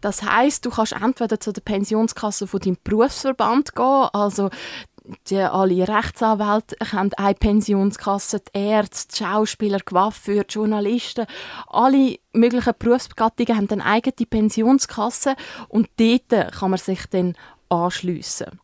Das 0.00 0.22
heißt, 0.22 0.64
du 0.64 0.70
kannst 0.70 0.92
entweder 0.92 1.40
zu 1.40 1.52
der 1.52 1.62
Pensionskasse 1.62 2.46
von 2.46 2.60
deinem 2.60 2.78
Berufsverband 2.84 3.74
gehen, 3.74 4.08
also 4.12 4.50
die, 5.28 5.38
alle 5.38 5.86
Rechtsanwälte 5.86 6.76
haben 6.92 7.12
eine 7.14 7.34
Pensionskasse, 7.34 8.40
die 8.40 8.58
Ärzte, 8.58 9.08
die 9.12 9.24
Schauspieler, 9.24 9.78
die 9.78 10.42
Journalisten, 10.48 11.26
alle 11.66 12.18
möglichen 12.32 12.72
Berufsgattungen 12.78 13.56
haben 13.56 13.70
eine 13.70 13.84
eigene 13.84 14.26
Pensionskasse 14.26 15.36
und 15.68 15.88
dort 15.98 16.52
kann 16.54 16.70
man 16.70 16.78
sich 16.78 17.06
dann 17.10 17.36
anschliessen. 17.68 18.60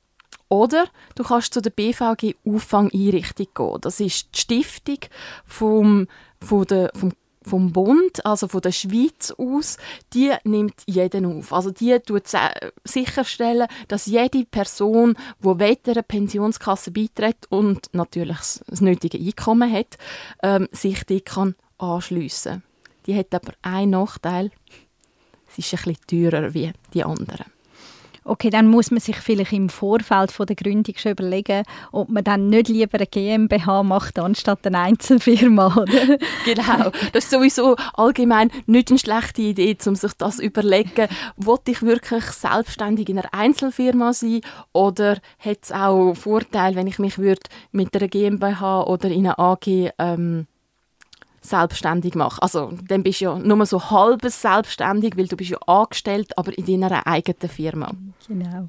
Oder 0.48 0.86
du 1.14 1.22
kannst 1.22 1.54
zu 1.54 1.62
der 1.62 1.70
BVG 1.70 2.34
Auffangeinrichtung 2.44 3.46
gehen. 3.54 3.80
Das 3.82 4.00
ist 4.00 4.34
die 4.34 4.40
Stiftung 4.40 4.98
vom, 5.44 6.08
von 6.42 6.64
der, 6.64 6.90
vom 6.94 7.12
vom 7.42 7.72
Bund, 7.72 8.24
also 8.26 8.48
von 8.48 8.60
der 8.60 8.72
Schweiz 8.72 9.32
aus, 9.32 9.78
die 10.12 10.32
nimmt 10.44 10.82
jeden 10.86 11.24
auf. 11.24 11.52
Also 11.52 11.70
die 11.70 11.98
tut 12.00 12.24
sicherstellen, 12.84 13.66
dass 13.88 14.06
jede 14.06 14.44
Person, 14.44 15.16
die 15.42 15.76
einer 15.88 16.02
Pensionskasse 16.02 16.90
beitritt 16.90 17.46
und 17.48 17.88
natürlich 17.92 18.36
das 18.66 18.80
nötige 18.80 19.18
Einkommen 19.18 19.72
hat, 19.72 19.96
ähm, 20.42 20.68
sich 20.72 21.04
die 21.04 21.22
kann 21.22 21.54
anschliessen. 21.78 22.62
Die 23.06 23.16
hat 23.16 23.34
aber 23.34 23.54
einen 23.62 23.92
Nachteil: 23.92 24.50
sie 25.48 25.62
ist 25.62 25.72
ein 25.74 25.94
bisschen 25.94 26.30
teurer 26.30 26.52
wie 26.52 26.72
die 26.92 27.04
anderen. 27.04 27.46
Okay, 28.30 28.48
dann 28.48 28.68
muss 28.68 28.92
man 28.92 29.00
sich 29.00 29.16
vielleicht 29.16 29.52
im 29.52 29.68
Vorfeld 29.68 30.30
von 30.30 30.46
der 30.46 30.54
Gründung 30.54 30.94
schon 30.96 31.10
überlegen, 31.10 31.64
ob 31.90 32.10
man 32.10 32.22
dann 32.22 32.46
nicht 32.46 32.68
lieber 32.68 32.96
eine 32.96 33.08
GmbH 33.08 33.82
macht, 33.82 34.20
anstatt 34.20 34.64
eine 34.68 34.78
Einzelfirma, 34.78 35.84
genau, 36.44 36.92
das 37.12 37.24
ist 37.24 37.32
sowieso 37.32 37.74
allgemein 37.94 38.52
nicht 38.66 38.90
eine 38.90 39.00
schlechte 39.00 39.42
Idee, 39.42 39.76
um 39.84 39.96
sich 39.96 40.12
das 40.12 40.36
zu 40.36 40.44
überlegen, 40.44 41.08
wollte 41.38 41.72
ich 41.72 41.82
wirklich 41.82 42.22
selbstständig 42.22 43.08
in 43.08 43.18
einer 43.18 43.34
Einzelfirma 43.34 44.12
sein 44.12 44.42
oder 44.72 45.16
hat 45.40 45.58
es 45.62 45.72
auch 45.72 46.14
Vorteile, 46.14 46.76
wenn 46.76 46.86
ich 46.86 47.00
mich 47.00 47.18
würde 47.18 47.42
mit 47.72 47.96
einer 47.96 48.06
GmbH 48.06 48.84
oder 48.84 49.08
in 49.08 49.26
einer 49.26 49.40
AG 49.40 49.90
ähm, 49.98 50.46
selbstständig 51.40 52.14
mache. 52.14 52.42
Also 52.42 52.72
dann 52.86 53.02
bist 53.02 53.20
du 53.20 53.24
ja 53.26 53.38
nur 53.38 53.64
so 53.66 53.90
halbes 53.90 54.42
selbstständig, 54.42 55.16
weil 55.16 55.26
du 55.26 55.36
bist 55.36 55.50
ja 55.50 55.58
angestellt, 55.66 56.36
aber 56.36 56.56
in 56.56 56.80
deiner 56.80 57.06
eigenen 57.06 57.48
Firma. 57.48 57.90
Genau. 58.28 58.68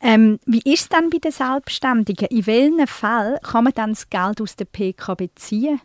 Ähm, 0.00 0.38
wie 0.46 0.62
ist 0.64 0.82
es 0.82 0.88
dann 0.88 1.10
bei 1.10 1.18
den 1.18 1.32
Selbstständigen? 1.32 2.28
In 2.28 2.46
welchen 2.46 2.86
Fällen 2.86 3.38
kann 3.42 3.64
man 3.64 3.74
dann 3.74 3.90
das 3.90 4.08
Geld 4.08 4.40
aus 4.40 4.56
der 4.56 4.64
PK 4.64 5.14
beziehen? 5.14 5.80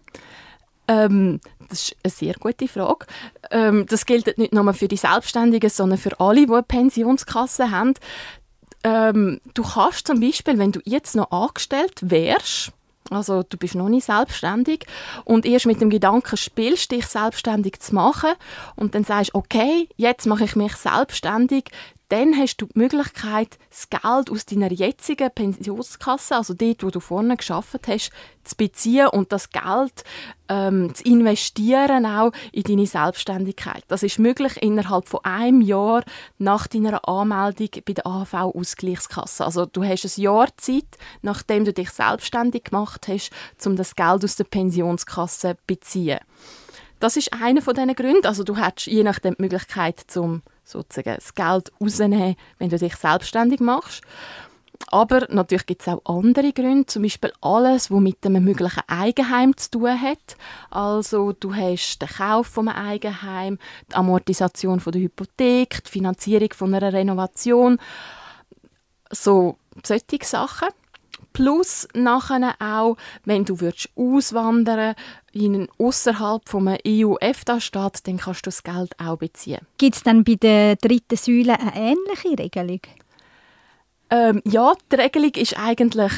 Ähm, 0.88 1.42
das 1.68 1.90
ist 1.90 1.96
eine 2.04 2.12
sehr 2.12 2.34
gute 2.36 2.68
Frage. 2.68 3.08
Ähm, 3.52 3.86
das 3.88 4.06
gilt 4.06 4.38
nicht 4.38 4.54
nur 4.54 4.74
für 4.74 4.88
die 4.88 4.98
Selbstständigen, 4.98 5.70
sondern 5.70 5.98
für 5.98 6.18
alle, 6.20 6.46
die 6.46 6.52
eine 6.52 6.64
Pensionskasse 6.64 7.72
haben. 7.72 7.94
Ähm, 8.84 9.42
du 9.54 9.64
kannst 9.64 10.08
zum 10.08 10.20
Beispiel, 10.20 10.58
wenn 10.60 10.72
du 10.72 10.80
jetzt 10.86 11.16
noch 11.16 11.32
angestellt 11.32 12.00
wärst, 12.02 12.72
also 13.10 13.44
du 13.44 13.58
bist 13.58 13.76
noch 13.76 13.90
nicht 13.90 14.06
selbstständig. 14.06 14.86
Und 15.24 15.46
erst 15.46 15.66
mit 15.66 15.82
dem 15.82 15.90
Gedanken 15.90 16.38
spielst, 16.38 16.92
dich 16.92 17.06
selbstständig 17.06 17.80
zu 17.80 17.94
machen. 17.94 18.32
Und 18.76 18.96
dann 18.96 19.04
sagst, 19.04 19.36
okay, 19.36 19.88
jetzt 19.96 20.26
mache 20.26 20.46
ich 20.46 20.56
mich 20.56 20.76
selbstständig, 20.76 21.66
dann 22.10 22.38
hast 22.38 22.58
du 22.58 22.68
die 22.68 22.78
Möglichkeit, 22.80 23.58
das 23.70 23.90
Geld 23.90 24.30
aus 24.30 24.46
deiner 24.46 24.72
jetzigen 24.72 25.32
Pensionskasse, 25.32 26.36
also 26.36 26.54
dort, 26.54 26.84
wo 26.84 26.90
du 26.90 27.00
vorne 27.00 27.36
geschafft 27.36 27.88
hast, 27.88 28.12
zu 28.44 28.56
beziehen 28.56 29.08
und 29.08 29.32
das 29.32 29.50
Geld 29.50 30.04
ähm, 30.48 30.94
zu 30.94 31.04
investieren 31.04 32.06
auch 32.06 32.32
in 32.52 32.64
deine 32.64 32.86
Selbstständigkeit. 32.86 33.84
Das 33.88 34.04
ist 34.04 34.20
möglich 34.20 34.62
innerhalb 34.62 35.08
von 35.08 35.22
einem 35.24 35.62
Jahr 35.62 36.04
nach 36.38 36.68
deiner 36.68 37.08
Anmeldung 37.08 37.70
bei 37.86 37.94
der 37.94 38.06
AHV-Ausgleichskasse. 38.06 39.44
Also 39.44 39.66
du 39.66 39.84
hast 39.84 40.06
ein 40.06 40.22
Jahr 40.22 40.56
Zeit, 40.58 40.98
nachdem 41.24 41.66
du 41.66 41.74
dich 41.74 41.90
selbstständig 41.90 42.66
gemacht 42.66 43.08
hast, 43.08 43.32
um 43.66 43.76
das 43.76 43.96
Geld 43.96 44.24
aus 44.24 44.36
der 44.36 44.44
Pensionskasse 44.44 45.56
zu 45.56 45.58
beziehen. 45.66 46.20
Das 47.00 47.18
ist 47.18 47.34
einer 47.34 47.62
von 47.62 47.74
diesen 47.74 47.96
Gründen. 47.96 48.26
Also 48.26 48.44
du 48.44 48.58
hast 48.58 48.86
je 48.86 49.04
nachdem 49.04 49.36
die 49.36 49.42
Möglichkeit, 49.42 50.00
zum 50.08 50.44
sozusagen 50.66 51.16
das 51.16 51.34
Geld 51.34 51.72
rausnehmen, 51.80 52.36
wenn 52.58 52.70
du 52.70 52.78
dich 52.78 52.96
selbstständig 52.96 53.60
machst. 53.60 54.04
Aber 54.92 55.26
natürlich 55.30 55.66
gibt 55.66 55.82
es 55.82 55.88
auch 55.88 56.02
andere 56.06 56.52
Gründe, 56.52 56.86
zum 56.86 57.04
Beispiel 57.04 57.32
alles, 57.42 57.92
was 57.92 58.00
mit 58.00 58.26
einem 58.26 58.44
möglichen 58.44 58.84
Eigenheim 58.88 59.56
zu 59.56 59.72
tun 59.72 60.02
hat. 60.02 60.38
Also 60.70 61.32
du 61.32 61.56
hast 61.56 62.02
den 62.02 62.10
Kauf 62.10 62.48
von 62.48 62.68
einem 62.68 62.88
Eigenheim, 62.88 63.60
die 63.90 63.96
Amortisation 63.96 64.80
von 64.80 64.92
der 64.92 65.02
Hypothek, 65.02 65.84
die 65.86 65.92
Finanzierung 65.92 66.50
von 66.54 66.74
einer 66.74 66.94
Renovation, 66.94 67.80
so 69.12 69.58
solche 69.84 70.24
Sachen. 70.24 70.70
Plus 71.36 71.86
nachher 71.94 72.56
auch, 72.60 72.96
wenn 73.26 73.44
du 73.44 73.60
würdest 73.60 73.90
auswandern 73.98 74.96
in 75.34 75.68
außerhalb 75.78 76.48
vom 76.48 76.70
EU-EFTA-Staat, 76.88 78.08
dann 78.08 78.16
kannst 78.16 78.46
du 78.46 78.48
das 78.48 78.64
Geld 78.64 78.98
auch 79.02 79.18
beziehen. 79.18 79.60
Gibt 79.78 79.98
es 79.98 80.04
dann 80.04 80.24
bei 80.24 80.36
der 80.36 80.78
dritten 80.78 81.18
Säule 81.18 81.60
eine 81.60 81.76
ähnliche 81.76 82.40
Regelung? 82.40 82.80
Ähm, 84.10 84.42
ja, 84.46 84.72
die 84.90 84.96
Regelung 84.96 85.32
ist 85.32 85.60
eigentlich 85.60 86.14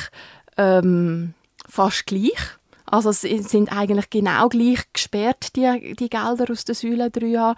ähm, 0.55 1.33
fast 1.67 2.05
gleich. 2.05 2.37
Also 2.85 3.09
es 3.09 3.21
sind 3.21 3.75
eigentlich 3.75 4.11
genau 4.11 4.49
gleich 4.49 4.81
gesperrt, 4.93 5.55
die, 5.55 5.95
die 5.95 6.09
Gelder 6.09 6.45
aus 6.51 6.63
der 6.63 6.75
Säule 6.75 7.07
3a 7.07 7.55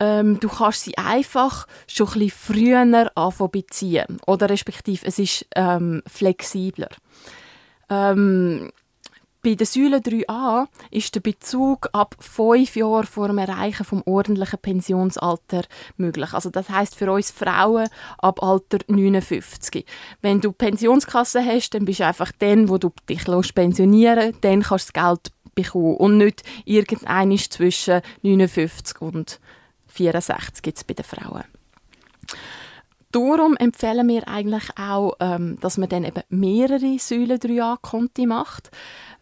ähm, 0.00 0.38
du 0.40 0.48
kannst 0.48 0.84
sie 0.84 0.96
einfach 0.96 1.66
schon 1.86 2.08
ein 2.08 2.12
bisschen 2.20 2.30
früher 2.30 3.10
anfangen 3.14 3.50
beziehen. 3.50 4.18
Oder 4.26 4.50
respektive, 4.50 5.06
es 5.06 5.18
ist 5.18 5.46
ähm, 5.54 6.02
flexibler. 6.06 6.88
Ähm, 7.90 8.70
bei 9.40 9.54
der 9.54 9.66
Säule 9.66 9.98
3a 9.98 10.66
ist 10.90 11.14
der 11.14 11.20
Bezug 11.20 11.88
ab 11.92 12.16
fünf 12.18 12.74
Jahren 12.74 13.06
vor 13.06 13.28
dem 13.28 13.38
Erreichen 13.38 13.84
vom 13.84 14.02
ordentlichen 14.04 14.58
Pensionsalter 14.58 15.62
möglich. 15.96 16.32
Also 16.34 16.50
das 16.50 16.68
heißt 16.68 16.96
für 16.96 17.10
uns 17.12 17.30
Frauen 17.30 17.88
ab 18.18 18.42
Alter 18.42 18.78
59. 18.88 19.86
Wenn 20.22 20.40
du 20.40 20.52
Pensionskasse 20.52 21.44
hast, 21.44 21.70
dann 21.70 21.84
bist 21.84 22.00
du 22.00 22.06
einfach 22.06 22.32
dann, 22.40 22.68
wo 22.68 22.78
du 22.78 22.90
dich 23.08 23.24
pensionieren 23.54 24.34
dann 24.40 24.62
kannst 24.62 24.88
du 24.88 24.92
das 24.92 25.04
Geld 25.04 25.32
bekommen 25.54 25.96
und 25.96 26.18
nicht 26.18 26.42
irgendein 26.64 27.36
zwischen 27.38 28.00
59 28.22 29.00
und 29.00 29.40
64 29.98 30.62
gibt 30.62 30.78
es 30.78 30.84
bei 30.84 30.94
den 30.94 31.04
Frauen. 31.04 31.44
Darum 33.10 33.56
empfehlen 33.56 34.06
wir 34.08 34.28
eigentlich 34.28 34.68
auch, 34.78 35.14
ähm, 35.20 35.58
dass 35.60 35.78
man 35.78 35.88
dann 35.88 36.04
eben 36.04 36.22
mehrere 36.28 36.98
Säulen 36.98 37.38
3a-Konti 37.38 38.26
macht, 38.26 38.70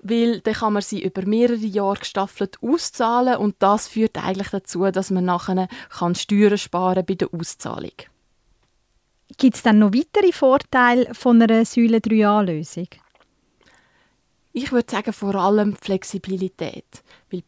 weil 0.00 0.40
dann 0.40 0.54
kann 0.54 0.72
man 0.72 0.82
sie 0.82 1.02
über 1.02 1.24
mehrere 1.24 1.56
Jahre 1.56 2.00
gestaffelt 2.00 2.58
auszahlen 2.60 3.36
und 3.36 3.56
das 3.60 3.86
führt 3.86 4.18
eigentlich 4.22 4.48
dazu, 4.48 4.90
dass 4.90 5.10
man 5.10 5.24
nachher 5.24 5.68
kann 5.90 6.16
Steuern 6.16 6.58
sparen 6.58 7.06
bei 7.06 7.14
der 7.14 7.32
Auszahlung. 7.32 7.92
Gibt 9.38 9.56
es 9.56 9.62
dann 9.62 9.78
noch 9.78 9.92
weitere 9.92 10.32
Vorteile 10.32 11.14
von 11.14 11.40
einer 11.40 11.64
Säule 11.64 11.98
3a-Lösung? 11.98 12.88
Ich 14.52 14.72
würde 14.72 14.90
sagen, 14.90 15.12
vor 15.12 15.34
allem 15.34 15.76
Flexibilität. 15.76 16.86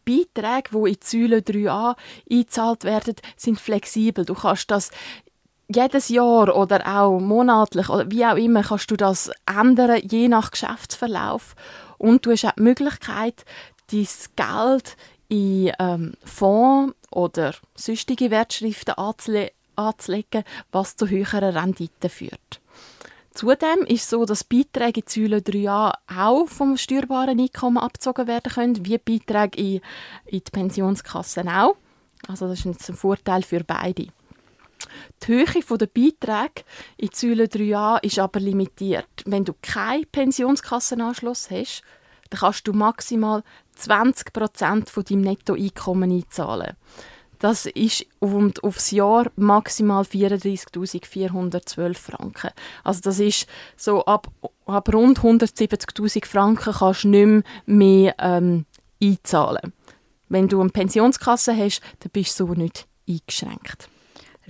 Weil 0.04 0.24
Beiträge, 0.34 0.70
die 0.72 0.90
in 0.90 0.96
die 1.00 1.06
Säule 1.06 1.38
3a 1.38 1.96
eingezahlt 2.30 2.84
werden, 2.84 3.14
sind 3.36 3.60
flexibel. 3.60 4.24
Du 4.24 4.34
kannst 4.34 4.70
das 4.70 4.90
jedes 5.68 6.08
Jahr 6.08 6.54
oder 6.56 6.86
auch 6.86 7.20
monatlich 7.20 7.88
oder 7.90 8.10
wie 8.10 8.24
auch 8.24 8.36
immer 8.36 8.62
kannst 8.62 8.90
du 8.90 8.96
das 8.96 9.30
ändern, 9.46 10.00
je 10.02 10.28
nach 10.28 10.50
Geschäftsverlauf. 10.50 11.54
Und 11.98 12.24
du 12.24 12.32
hast 12.32 12.46
auch 12.46 12.52
die 12.52 12.62
Möglichkeit, 12.62 13.44
dein 13.90 14.08
Geld 14.36 14.96
in 15.28 15.72
ähm, 15.78 16.14
Fonds 16.24 16.94
oder 17.10 17.54
sonstige 17.74 18.30
Wertschriften 18.30 18.94
anzulegen, 19.76 20.44
was 20.72 20.96
zu 20.96 21.08
höheren 21.08 21.56
Renditen 21.56 22.10
führt. 22.10 22.60
Zudem 23.38 23.84
ist 23.86 24.02
es 24.02 24.10
so, 24.10 24.24
dass 24.24 24.42
Beiträge 24.42 24.98
in 24.98 25.06
Säule 25.06 25.36
3a 25.36 25.92
auch 26.08 26.48
vom 26.48 26.76
steuerbaren 26.76 27.38
Einkommen 27.38 27.78
abgezogen 27.78 28.26
werden 28.26 28.50
können, 28.52 28.84
wie 28.84 28.98
Beiträge 28.98 29.56
in, 29.56 29.80
in 30.26 30.42
die 30.44 30.50
Pensionskassen 30.50 31.48
auch. 31.48 31.76
Also 32.26 32.48
das 32.48 32.66
ist 32.66 32.88
ein 32.90 32.96
Vorteil 32.96 33.44
für 33.44 33.62
beide. 33.62 34.08
Die 35.22 35.26
Höhe 35.28 35.44
der 35.46 35.86
Beiträge 35.86 36.64
in 36.96 37.10
Säule 37.12 37.44
3a 37.44 38.02
ist 38.02 38.18
aber 38.18 38.40
limitiert. 38.40 39.06
Wenn 39.24 39.44
du 39.44 39.54
keinen 39.62 40.06
Pensionskassenanschluss 40.10 41.48
hast, 41.48 41.82
dann 42.30 42.40
kannst 42.40 42.66
du 42.66 42.72
maximal 42.72 43.44
20% 43.78 44.88
von 44.88 45.04
deinem 45.04 45.20
Nettoeinkommen 45.20 46.10
einzahlen. 46.10 46.74
Das 47.38 47.66
ist 47.66 48.06
und 48.18 48.64
aufs 48.64 48.90
Jahr 48.90 49.30
maximal 49.36 50.02
34.412 50.02 51.94
Franken. 51.94 52.50
Also 52.82 53.00
das 53.02 53.20
ist 53.20 53.46
so 53.76 54.04
ab, 54.04 54.28
ab 54.66 54.92
rund 54.92 55.20
170.000 55.20 56.26
Franken 56.26 56.72
kannst 56.72 57.04
du 57.04 57.08
nicht 57.08 57.26
mehr, 57.26 57.42
mehr 57.66 58.14
ähm, 58.18 58.66
einzahlen. 59.02 59.72
Wenn 60.28 60.48
du 60.48 60.60
eine 60.60 60.70
Pensionskasse 60.70 61.56
hast, 61.56 61.80
dann 62.00 62.10
bist 62.12 62.38
du 62.40 62.46
so 62.46 62.54
nicht 62.54 62.86
eingeschränkt. 63.08 63.88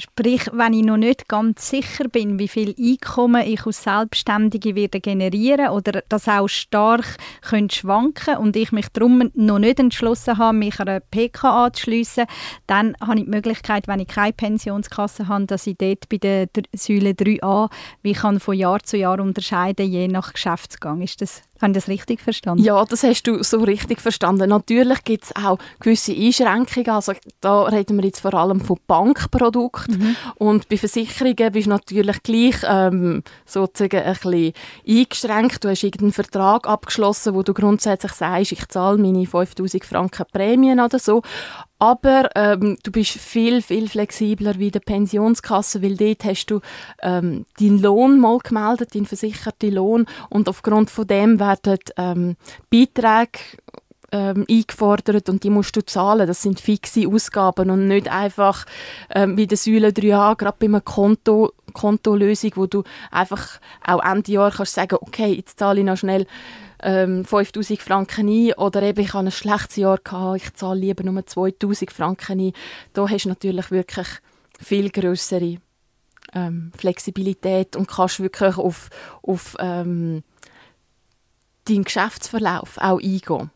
Sprich, 0.00 0.43
wenn 0.52 0.75
ich 0.75 0.85
noch 0.85 0.97
nicht 0.97 1.28
ganz 1.28 1.71
sicher 1.71 2.05
bin, 2.09 2.38
wie 2.38 2.47
viel 2.47 2.73
Einkommen 2.78 3.45
ich 3.45 3.67
als 3.67 3.83
Selbstständige 3.83 4.76
werde 4.76 5.00
generieren 5.00 5.71
oder 5.71 6.05
das 6.09 6.28
auch 6.28 6.47
stark 6.47 7.17
könnte 7.43 7.75
schwanken 7.75 8.37
und 8.37 8.55
ich 8.55 8.71
mich 8.71 8.87
darum 8.93 9.28
noch 9.35 9.59
nicht 9.59 9.81
entschlossen 9.81 10.38
habe, 10.38 10.57
mich 10.57 10.78
einer 10.78 11.00
PK 11.00 11.67
anzuschliessen, 11.67 12.26
dann 12.69 12.95
habe 13.00 13.19
ich 13.19 13.25
die 13.25 13.31
Möglichkeit, 13.31 13.88
wenn 13.88 13.99
ich 13.99 14.07
keine 14.07 14.33
Pensionskasse 14.33 15.26
habe, 15.26 15.47
dass 15.47 15.67
ich 15.67 15.76
dort 15.76 16.09
bei 16.09 16.19
der 16.19 16.47
Säule 16.76 17.11
3a 17.11 17.69
wie 18.02 18.12
kann 18.12 18.38
von 18.38 18.57
Jahr 18.57 18.81
zu 18.85 18.97
Jahr 18.97 19.19
unterscheiden, 19.19 19.90
je 19.90 20.07
nach 20.07 20.33
Geschäftsgang. 20.33 21.02
Ist 21.02 21.23
das 21.23 21.43
habe 21.61 21.73
ich 21.73 21.79
das 21.79 21.88
richtig 21.88 22.21
verstanden? 22.21 22.62
Ja, 22.62 22.85
das 22.85 23.03
hast 23.03 23.23
du 23.25 23.43
so 23.43 23.59
richtig 23.59 24.00
verstanden. 24.00 24.49
Natürlich 24.49 25.05
gibt 25.05 25.25
es 25.25 25.37
auch 25.37 25.59
gewisse 25.81 26.15
Einschränkungen. 26.15 26.91
Also 26.91 27.12
da 27.41 27.65
reden 27.65 27.97
wir 27.97 28.05
jetzt 28.05 28.21
vor 28.21 28.35
allem 28.35 28.61
von 28.61 28.79
Bankprodukten. 28.87 29.99
Mhm. 29.99 30.17
Und 30.37 30.69
bei 30.69 30.77
Versicherungen 30.77 31.53
bist 31.53 31.67
du 31.67 31.71
natürlich 31.71 32.23
gleich 32.23 32.57
ähm, 32.65 33.23
sozusagen 33.45 34.03
ein 34.03 34.15
bisschen 34.15 34.53
eingeschränkt. 34.87 35.65
Du 35.65 35.69
hast 35.69 35.83
irgendeinen 35.83 36.12
Vertrag 36.12 36.69
abgeschlossen, 36.69 37.35
wo 37.35 37.43
du 37.43 37.55
grundsätzlich 37.55 38.12
sagst, 38.12 38.53
ich 38.53 38.69
zahle 38.69 38.99
meine 38.99 39.27
5000 39.27 39.85
Franken 39.85 40.27
Prämien 40.33 40.81
oder 40.81 40.99
so. 40.99 41.23
Aber 41.78 42.30
ähm, 42.35 42.76
du 42.82 42.90
bist 42.90 43.12
viel, 43.12 43.62
viel 43.62 43.88
flexibler 43.88 44.58
wie 44.58 44.70
der 44.70 44.80
Pensionskasse, 44.80 45.82
weil 45.82 45.97
dort 45.97 46.25
hast 46.25 46.47
du 46.47 46.61
ähm, 47.02 47.44
deinen 47.61 47.80
Lohn 47.80 48.18
mal 48.18 48.38
gemeldet, 48.38 48.94
deinen 48.94 49.06
versicherten 49.06 49.73
Lohn 49.73 50.06
und 50.28 50.49
aufgrund 50.49 50.90
von 50.90 51.06
dem 51.06 51.38
werden 51.38 51.78
ähm, 51.97 52.37
Beiträge 52.70 53.38
ähm, 54.11 54.47
eingefordert 54.49 55.28
und 55.28 55.44
die 55.44 55.50
musst 55.50 55.76
du 55.76 55.85
zahlen. 55.85 56.26
Das 56.26 56.42
sind 56.42 56.61
fixe 56.61 57.06
Ausgaben 57.06 57.70
und 57.70 57.88
nicht 57.88 58.11
einfach 58.11 58.64
ähm, 59.14 59.37
wie 59.37 59.47
der 59.47 59.58
Säule 59.58 59.88
3a, 59.88 60.37
gerade 60.37 60.56
bei 60.58 60.66
einem 60.66 60.85
Konto, 60.85 61.52
Kontolösung, 61.73 62.52
wo 62.56 62.66
du 62.66 62.85
einfach 63.11 63.61
auch 63.87 64.02
Ende 64.02 64.32
Jahr 64.32 64.50
kannst 64.50 64.75
sagen, 64.75 64.97
okay, 65.00 65.32
jetzt 65.32 65.58
zahle 65.58 65.80
ich 65.80 65.87
noch 65.87 65.97
schnell 65.97 66.26
ähm, 66.82 67.25
5000 67.25 67.80
Franken 67.80 68.28
ein 68.28 68.52
oder 68.54 68.82
eben 68.82 69.00
ich 69.00 69.14
habe 69.14 69.26
ein 69.26 69.30
schlechtes 69.30 69.76
Jahr 69.76 69.99
gehabt, 69.99 70.42
ich 70.42 70.54
zahle 70.54 70.80
lieber 70.80 71.04
nur 71.04 71.26
2000 71.26 71.92
Franken 71.92 72.40
ein. 72.40 72.52
Da 72.92 73.08
hast 73.08 73.25
du 73.25 73.28
natürlich 73.28 73.70
wirklich 73.70 74.08
viel 74.61 74.90
größere 74.90 75.58
ähm, 76.35 76.73
Flexibilität 76.76 77.76
und 77.76 77.88
kannst 77.88 78.20
wirklich 78.20 78.56
auf, 78.58 78.90
auf 79.23 79.56
ähm, 79.58 80.23
deinen 81.68 81.85
Geschäftsverlauf 81.85 82.78
auch 82.78 83.00
eingehen. 83.00 83.50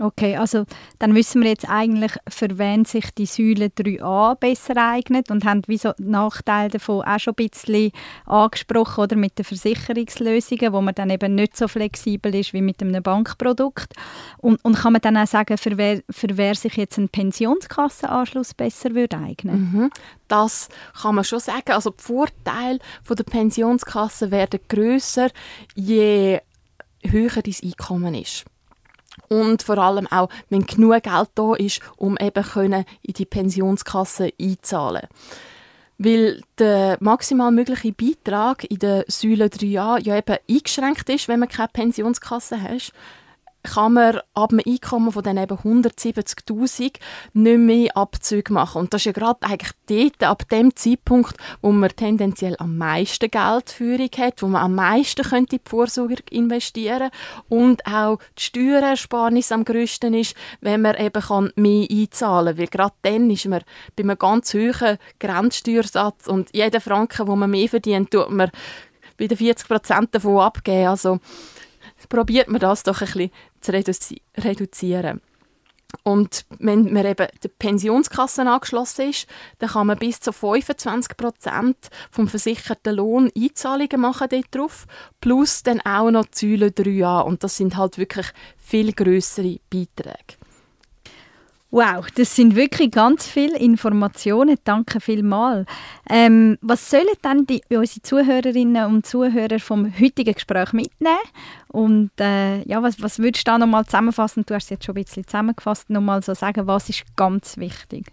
Okay, 0.00 0.36
also 0.36 0.64
dann 1.00 1.14
wissen 1.16 1.42
wir 1.42 1.50
jetzt 1.50 1.68
eigentlich, 1.68 2.12
für 2.28 2.56
wen 2.56 2.84
sich 2.84 3.10
die 3.14 3.26
Säule 3.26 3.66
3a 3.66 4.36
besser 4.36 4.76
eignet 4.76 5.28
und 5.30 5.44
haben 5.44 5.62
wie 5.66 5.76
so 5.76 5.92
Nachteile 5.98 6.70
davon 6.70 7.02
auch 7.02 7.18
schon 7.18 7.32
ein 7.32 7.48
bisschen 7.48 7.90
angesprochen 8.24 9.02
oder 9.02 9.16
mit 9.16 9.36
den 9.38 9.44
Versicherungslösungen, 9.44 10.72
wo 10.72 10.80
man 10.80 10.94
dann 10.94 11.10
eben 11.10 11.34
nicht 11.34 11.56
so 11.56 11.66
flexibel 11.66 12.32
ist 12.36 12.52
wie 12.52 12.62
mit 12.62 12.80
einem 12.80 13.02
Bankprodukt. 13.02 13.92
Und, 14.36 14.64
und 14.64 14.76
kann 14.76 14.92
man 14.92 15.02
dann 15.02 15.16
auch 15.16 15.26
sagen, 15.26 15.58
für 15.58 15.76
wer, 15.76 16.00
für 16.08 16.28
wer 16.36 16.54
sich 16.54 16.76
jetzt 16.76 16.96
ein 16.98 17.08
Pensionskassenanschluss 17.08 18.54
besser 18.54 18.94
würde 18.94 19.18
eignen? 19.18 19.72
Mhm. 19.72 19.90
Das 20.28 20.68
kann 21.02 21.16
man 21.16 21.24
schon 21.24 21.40
sagen. 21.40 21.72
Also 21.72 21.90
die 21.90 22.02
Vorteile 22.04 22.78
der 23.08 23.24
Pensionskasse 23.24 24.30
werden 24.30 24.60
grösser, 24.68 25.30
je 25.74 26.38
höher 27.02 27.42
dein 27.42 27.54
Einkommen 27.64 28.14
ist 28.14 28.44
und 29.28 29.62
vor 29.62 29.78
allem 29.78 30.06
auch, 30.06 30.28
wenn 30.48 30.66
genug 30.66 31.02
Geld 31.02 31.28
da 31.34 31.54
ist, 31.54 31.80
um 31.96 32.16
eben 32.20 32.44
in 33.02 33.14
die 33.14 33.26
Pensionskasse 33.26 34.30
einzahlen. 34.40 35.06
Weil 35.98 36.42
der 36.58 36.96
maximal 37.00 37.50
mögliche 37.50 37.92
Beitrag 37.92 38.64
in 38.70 38.78
der 38.78 39.04
Säule 39.08 39.46
3a 39.46 40.00
ja 40.00 40.16
eben 40.16 40.36
eingeschränkt 40.48 41.08
ist, 41.10 41.26
wenn 41.26 41.40
man 41.40 41.48
keine 41.48 41.68
Pensionskasse 41.68 42.62
hat 42.62 42.92
kann 43.62 43.94
man 43.94 44.20
ab 44.34 44.52
einem 44.52 44.62
Einkommen 44.66 45.12
von 45.12 45.22
dann 45.22 45.36
eben 45.36 45.56
170'000 45.56 46.94
nicht 47.32 47.58
mehr 47.58 47.96
Abzüge 47.96 48.52
machen. 48.52 48.80
Und 48.80 48.94
das 48.94 49.02
ist 49.02 49.06
ja 49.06 49.12
gerade 49.12 49.42
eigentlich 49.42 49.72
dort, 49.88 50.22
ab 50.22 50.48
dem 50.48 50.74
Zeitpunkt, 50.76 51.36
wo 51.60 51.72
man 51.72 51.90
tendenziell 51.90 52.56
am 52.58 52.78
meisten 52.78 53.30
Geldführung 53.30 54.10
hat, 54.16 54.42
wo 54.42 54.46
man 54.46 54.62
am 54.62 54.74
meisten 54.74 55.24
könnte 55.24 55.56
in 55.56 55.62
die 55.64 55.70
Vorsorge 55.70 56.22
investieren 56.30 57.10
und 57.48 57.84
auch 57.86 58.18
die 58.38 58.42
Steuerersparnis 58.42 59.52
am 59.52 59.64
grössten 59.64 60.14
ist, 60.14 60.34
wenn 60.60 60.82
man 60.82 60.96
eben 60.96 61.22
kann 61.22 61.52
mehr 61.56 61.86
einzahlen 61.90 62.56
kann. 62.56 62.58
Weil 62.58 62.68
gerade 62.68 62.94
dann 63.02 63.30
ist 63.30 63.46
man 63.46 63.62
bei 63.96 64.04
einem 64.04 64.18
ganz 64.18 64.54
hohen 64.54 64.98
Grenzsteuersatz 65.18 66.26
und 66.28 66.54
jeden 66.54 66.80
Franken, 66.80 67.26
wo 67.26 67.36
man 67.36 67.50
mehr 67.50 67.68
verdient, 67.68 68.10
tut 68.10 68.30
man 68.30 68.50
den 69.18 69.36
40% 69.36 70.08
davon 70.12 70.38
abgeben. 70.38 70.86
Also 70.86 71.18
probiert 72.08 72.48
man 72.48 72.60
das 72.60 72.82
doch 72.82 73.00
ein 73.00 73.06
bisschen 73.06 73.30
zu 73.60 73.72
reduzi 73.72 74.22
reduzieren. 74.36 75.20
Und 76.02 76.44
wenn 76.58 76.92
man 76.92 77.06
eben 77.06 77.28
der 77.42 77.48
Pensionskasse 77.58 78.42
angeschlossen 78.42 79.10
ist, 79.10 79.26
dann 79.58 79.70
kann 79.70 79.86
man 79.86 79.98
bis 79.98 80.20
zu 80.20 80.32
25% 80.32 81.74
vom 82.10 82.28
versicherten 82.28 82.96
Lohn 82.96 83.30
Einzahlungen 83.36 84.00
machen 84.00 84.28
darauf, 84.50 84.86
plus 85.20 85.62
dann 85.62 85.80
auch 85.80 86.10
noch 86.10 86.26
die 86.26 86.56
Säule 86.56 86.68
3a. 86.68 87.22
Und 87.22 87.42
das 87.42 87.56
sind 87.56 87.76
halt 87.76 87.96
wirklich 87.96 88.26
viel 88.58 88.92
größere 88.92 89.60
Beiträge. 89.70 90.37
Wow, 91.70 92.06
das 92.14 92.34
sind 92.34 92.56
wirklich 92.56 92.92
ganz 92.92 93.26
viele 93.26 93.58
Informationen. 93.58 94.56
Danke 94.64 95.00
vielmals. 95.02 95.68
Ähm, 96.08 96.56
was 96.62 96.88
sollen 96.88 97.04
dann 97.20 97.44
die, 97.44 97.60
unsere 97.68 98.00
Zuhörerinnen 98.00 98.86
und 98.86 99.04
Zuhörer 99.04 99.58
vom 99.58 99.92
heutigen 100.00 100.32
Gespräch 100.32 100.72
mitnehmen? 100.72 101.18
Und 101.68 102.10
äh, 102.20 102.62
ja, 102.62 102.82
was, 102.82 103.02
was 103.02 103.18
würdest 103.18 103.46
du 103.46 103.50
da 103.50 103.58
nochmal 103.58 103.84
zusammenfassen? 103.84 104.44
Du 104.46 104.54
hast 104.54 104.64
es 104.64 104.70
jetzt 104.70 104.86
schon 104.86 104.96
ein 104.96 105.04
bisschen 105.04 105.26
zusammengefasst. 105.26 105.90
Nochmal 105.90 106.22
so 106.22 106.32
sagen, 106.32 106.66
was 106.66 106.88
ist 106.88 107.04
ganz 107.16 107.58
wichtig? 107.58 108.06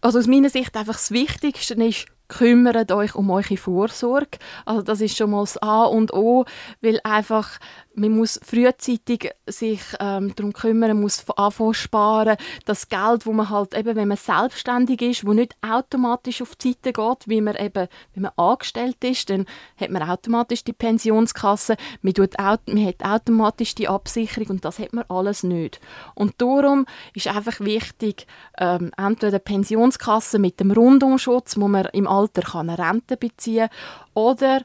Also 0.00 0.18
aus 0.18 0.26
meiner 0.26 0.48
Sicht 0.48 0.74
einfach 0.78 0.94
das 0.94 1.10
Wichtigste 1.10 1.74
ist, 1.74 2.06
kümmert 2.28 2.92
euch 2.92 3.14
um 3.14 3.30
eure 3.30 3.56
Vorsorge. 3.56 4.38
Also 4.64 4.82
das 4.82 5.00
ist 5.00 5.16
schon 5.16 5.30
mal 5.30 5.40
das 5.40 5.58
A 5.62 5.84
und 5.84 6.12
O, 6.12 6.44
weil 6.80 7.00
einfach 7.04 7.58
man 7.96 8.10
muss 8.10 8.38
frühzeitig 8.44 9.30
sich 9.46 9.80
ähm, 10.00 10.34
darum 10.36 10.52
kümmern, 10.52 11.00
muss 11.00 11.24
anfangen 11.36 11.74
sparen. 11.74 12.36
Das 12.66 12.88
Geld, 12.88 13.24
wo 13.24 13.32
man 13.32 13.48
halt 13.48 13.74
eben, 13.74 13.96
wenn 13.96 14.08
man 14.08 14.18
selbstständig 14.18 15.00
ist, 15.02 15.26
wo 15.26 15.32
nicht 15.32 15.56
automatisch 15.62 16.42
auf 16.42 16.54
die 16.56 16.72
Seite 16.72 16.92
geht, 16.92 17.26
wie 17.26 17.40
man 17.40 17.56
eben, 17.56 17.88
wenn 18.14 18.22
man 18.22 18.32
angestellt 18.36 19.02
ist, 19.02 19.30
dann 19.30 19.46
hat 19.80 19.90
man 19.90 20.02
automatisch 20.02 20.62
die 20.62 20.74
Pensionskasse, 20.74 21.76
man, 22.02 22.12
tut, 22.12 22.34
man 22.38 22.86
hat 22.86 23.02
automatisch 23.02 23.74
die 23.74 23.88
Absicherung 23.88 24.48
und 24.50 24.64
das 24.64 24.78
hat 24.78 24.92
man 24.92 25.04
alles 25.08 25.42
nicht. 25.42 25.80
Und 26.14 26.34
darum 26.38 26.84
ist 27.14 27.28
einfach 27.28 27.60
wichtig, 27.60 28.26
ähm, 28.58 28.90
entweder 28.98 29.38
Pensionskasse 29.38 30.38
mit 30.38 30.60
dem 30.60 30.70
Rundumschutz, 30.70 31.56
wo 31.56 31.66
man 31.66 31.88
im 31.94 32.06
Alter 32.16 32.42
kann 32.42 32.70
eine 32.70 32.78
Rente 32.78 33.16
beziehen 33.16 33.68
oder 34.14 34.62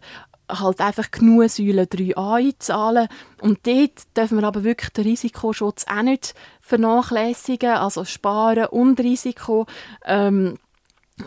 halt 0.49 0.81
einfach 0.81 1.11
genug 1.11 1.49
Säule 1.49 1.83
3a 1.83 2.35
einzahlen. 2.35 3.07
Und 3.41 3.65
dort 3.65 4.17
dürfen 4.17 4.39
wir 4.39 4.47
aber 4.47 4.63
wirklich 4.63 4.89
den 4.91 5.05
Risikoschutz 5.05 5.85
auch 5.87 6.01
nicht 6.01 6.33
vernachlässigen, 6.61 7.71
also 7.71 8.05
sparen 8.05 8.65
und 8.65 8.99
Risiko. 8.99 9.65
Ähm, 10.05 10.57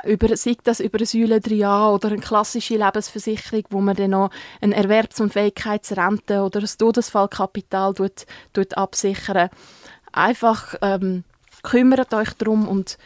über, 0.03 0.37
sei 0.37 0.57
das 0.65 0.81
über 0.81 0.99
eine 0.99 1.07
Säule 1.07 1.37
3a 1.37 1.95
oder 1.95 2.09
eine 2.09 2.19
klassische 2.19 2.77
Lebensversicherung, 2.77 3.65
wo 3.71 3.81
man 3.81 3.95
dann 3.95 4.11
noch 4.11 4.31
eine 4.61 4.75
Erwerbsunfähigkeitsrente 4.75 6.43
oder 6.43 6.61
ein 6.61 6.69
Todesfallkapital 6.79 7.95
tut, 7.95 8.27
tut 8.53 8.77
absichern. 8.77 9.51
Einfach 10.13 10.75
ähm, 10.83 11.25
kümmert 11.63 12.13
euch 12.13 12.33
darum 12.35 12.67
und 12.67 12.99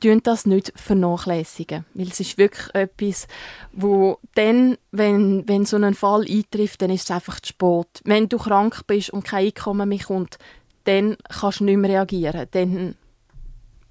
tun 0.00 0.20
das 0.22 0.46
nicht 0.46 0.72
vernachlässigen. 0.76 1.84
Weil 1.94 2.08
es 2.08 2.20
ist 2.20 2.38
wirklich 2.38 2.74
etwas, 2.74 3.26
wo 3.72 4.18
dann, 4.34 4.76
wenn, 4.90 5.46
wenn 5.48 5.64
so 5.64 5.76
ein 5.76 5.94
Fall 5.94 6.24
eintrifft, 6.28 6.82
dann 6.82 6.90
ist 6.90 7.04
es 7.04 7.10
einfach 7.10 7.40
zu 7.40 7.48
spät. 7.48 8.00
Wenn 8.04 8.28
du 8.28 8.38
krank 8.38 8.86
bist 8.86 9.10
und 9.10 9.24
kein 9.24 9.46
Einkommen 9.46 9.88
mehr 9.88 9.98
kommt, 9.98 10.38
dann 10.84 11.16
kannst 11.28 11.60
du 11.60 11.64
nicht 11.64 11.76
mehr 11.76 11.90
reagieren. 11.90 12.46
Dann, 12.50 12.94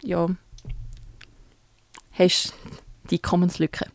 ja, 0.02 0.28
hast 2.12 2.54
du 2.54 3.08
die 3.10 3.16
Einkommenslücke. 3.16 3.86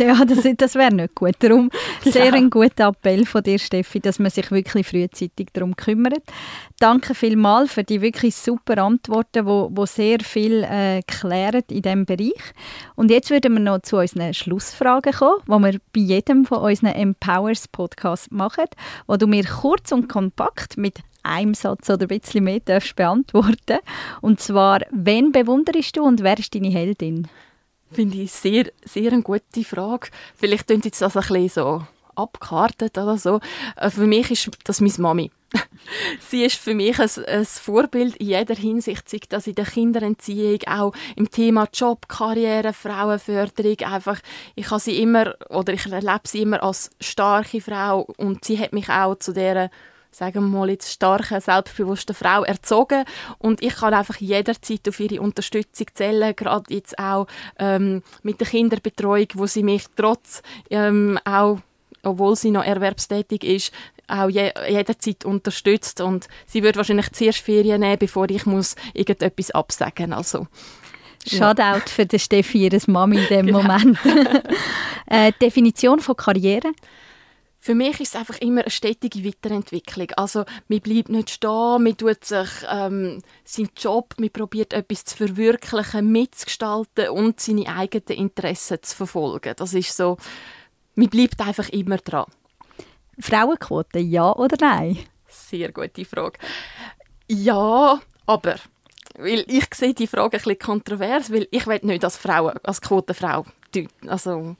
Ja, 0.00 0.24
das, 0.24 0.46
das 0.56 0.74
wäre 0.74 0.92
nicht 0.92 1.14
gut. 1.14 1.34
Darum 1.38 1.70
sehr 2.02 2.26
ja. 2.26 2.32
ein 2.32 2.50
guter 2.50 2.88
Appell 2.88 3.24
von 3.26 3.42
dir, 3.42 3.58
Steffi, 3.58 4.00
dass 4.00 4.18
man 4.18 4.30
sich 4.30 4.50
wirklich 4.50 4.86
frühzeitig 4.86 5.48
darum 5.52 5.76
kümmert. 5.76 6.22
Danke 6.80 7.14
vielmals 7.14 7.72
für 7.72 7.84
die 7.84 8.00
wirklich 8.00 8.34
super 8.34 8.78
Antworten, 8.78 9.46
wo, 9.46 9.70
wo 9.72 9.86
sehr 9.86 10.20
viel 10.20 10.64
äh, 10.64 11.02
klären 11.02 11.62
in 11.70 11.82
diesem 11.82 12.04
Bereich. 12.04 12.52
Und 12.96 13.10
jetzt 13.10 13.30
würden 13.30 13.54
wir 13.54 13.60
noch 13.60 13.82
zu 13.82 13.98
unseren 13.98 14.34
Schlussfragen 14.34 15.12
kommen, 15.12 15.42
die 15.46 15.72
wir 15.72 15.80
bei 15.92 16.00
jedem 16.00 16.44
von 16.44 16.58
unseren 16.58 16.92
Empowers 16.94 17.68
Podcasts 17.68 18.30
machen, 18.30 18.66
wo 19.06 19.16
du 19.16 19.26
mir 19.26 19.44
kurz 19.44 19.92
und 19.92 20.08
kompakt 20.08 20.76
mit 20.76 21.00
einem 21.24 21.54
Satz 21.54 21.88
oder 21.90 22.02
ein 22.04 22.20
bisschen 22.20 22.44
mehr 22.44 22.60
darfst 22.60 22.96
beantworten. 22.96 23.78
Und 24.20 24.40
zwar, 24.40 24.80
wen 24.90 25.32
bewunderst 25.32 25.96
du 25.96 26.04
und 26.04 26.22
wer 26.22 26.38
ist 26.38 26.54
deine 26.54 26.68
Heldin? 26.68 27.28
Finde 27.94 28.16
ich 28.18 28.32
sehr, 28.32 28.66
sehr 28.84 29.12
eine 29.12 29.22
gute 29.22 29.64
Frage. 29.64 30.08
Vielleicht 30.36 30.66
klingt 30.66 30.84
jetzt 30.84 31.00
das 31.00 31.16
ein 31.16 31.22
bisschen 31.22 31.48
so 31.48 31.82
abgekartet 32.16 32.96
oder 32.98 33.18
so. 33.18 33.40
Äh, 33.76 33.90
für 33.90 34.06
mich 34.06 34.30
ist 34.30 34.50
das 34.64 34.80
meine 34.80 34.94
Mami. 34.98 35.30
Sie 36.28 36.44
ist 36.44 36.56
für 36.56 36.74
mich 36.74 36.98
ein, 36.98 37.08
ein, 37.26 37.44
Vorbild 37.44 38.16
in 38.16 38.26
jeder 38.26 38.54
Hinsicht, 38.54 39.08
sei 39.08 39.20
in 39.46 39.54
der 39.54 39.64
Kinderentziehung, 39.64 40.60
auch 40.66 40.92
im 41.16 41.30
Thema 41.30 41.68
Job, 41.72 42.08
Karriere, 42.08 42.72
Frauenförderung. 42.72 43.78
Einfach, 43.80 44.20
ich 44.54 44.70
habe 44.70 44.80
sie 44.80 45.00
immer 45.00 45.34
oder 45.50 45.72
ich 45.72 45.86
erlebe 45.86 46.20
sie 46.24 46.42
immer 46.42 46.62
als 46.62 46.90
starke 47.00 47.60
Frau 47.60 48.06
und 48.16 48.44
sie 48.44 48.58
hat 48.58 48.72
mich 48.72 48.88
auch 48.88 49.16
zu 49.16 49.32
der 49.32 49.70
sagen 50.14 50.44
wir 50.44 50.58
mal 50.58 50.70
jetzt 50.70 50.92
starke, 50.92 51.40
selbstbewusste 51.40 52.14
Frau 52.14 52.44
erzogen 52.44 53.04
und 53.38 53.62
ich 53.62 53.74
kann 53.74 53.94
einfach 53.94 54.16
jederzeit 54.16 54.88
auf 54.88 55.00
ihre 55.00 55.20
Unterstützung 55.20 55.86
zählen, 55.94 56.34
gerade 56.36 56.72
jetzt 56.72 56.98
auch 56.98 57.26
ähm, 57.58 58.02
mit 58.22 58.40
der 58.40 58.46
Kinderbetreuung, 58.46 59.28
wo 59.34 59.46
sie 59.46 59.62
mich 59.62 59.84
trotz 59.96 60.42
ähm, 60.70 61.18
auch 61.24 61.58
obwohl 62.06 62.36
sie 62.36 62.50
noch 62.50 62.64
erwerbstätig 62.64 63.42
ist, 63.44 63.72
auch 64.08 64.28
je, 64.28 64.52
jederzeit 64.68 65.24
unterstützt 65.24 66.02
und 66.02 66.28
sie 66.46 66.62
wird 66.62 66.76
wahrscheinlich 66.76 67.10
zuerst 67.12 67.38
Ferien 67.38 67.80
nehmen, 67.80 67.98
bevor 67.98 68.28
ich 68.28 68.44
muss 68.44 68.76
irgendetwas 68.92 69.50
absagen 69.52 70.12
also 70.12 70.46
Shoutout 71.26 71.62
ja. 71.62 71.80
für 71.86 72.04
die 72.04 72.18
Steffi, 72.18 72.66
ihre 72.66 72.78
Mami 72.86 73.16
in 73.16 73.26
dem 73.28 73.46
genau. 73.46 73.62
Moment. 73.62 73.98
äh, 75.06 75.32
Definition 75.40 76.00
von 76.00 76.16
Karriere? 76.16 76.72
Für 77.64 77.74
mich 77.74 77.98
ist 77.98 78.14
es 78.14 78.16
einfach 78.16 78.36
immer 78.40 78.60
eine 78.60 78.70
stetige 78.70 79.24
Weiterentwicklung. 79.24 80.08
Also 80.18 80.44
man 80.68 80.80
bleibt 80.80 81.08
nicht 81.08 81.30
stehen, 81.30 81.82
man 81.82 81.96
tut 81.96 82.22
sich 82.22 82.50
ähm, 82.70 83.22
seinen 83.42 83.70
Job, 83.74 84.12
man 84.18 84.28
probiert 84.28 84.74
etwas 84.74 85.06
zu 85.06 85.16
verwirklichen, 85.16 86.12
mitzugestalten 86.12 87.08
und 87.08 87.40
seine 87.40 87.74
eigenen 87.74 88.18
Interessen 88.18 88.82
zu 88.82 88.94
verfolgen. 88.94 89.54
Das 89.56 89.72
ist 89.72 89.96
so, 89.96 90.18
man 90.94 91.08
bleibt 91.08 91.40
einfach 91.40 91.70
immer 91.70 91.96
dran. 91.96 92.26
Frauenquote, 93.18 93.98
ja 93.98 94.30
oder 94.36 94.58
nein? 94.60 94.98
Sehr 95.26 95.72
gute 95.72 96.04
Frage. 96.04 96.38
Ja, 97.30 97.98
aber 98.26 98.56
weil 99.16 99.42
ich 99.48 99.74
sehe 99.74 99.94
die 99.94 100.06
Frage 100.06 100.36
ein 100.36 100.42
bisschen 100.42 100.58
kontrovers, 100.58 101.32
weil 101.32 101.48
ich 101.50 101.66
will 101.66 101.80
nicht 101.82 102.04
als 102.04 102.18
Frau, 102.18 102.48
als 102.48 102.82
Quotenfrau, 102.82 103.46
also 104.06 104.54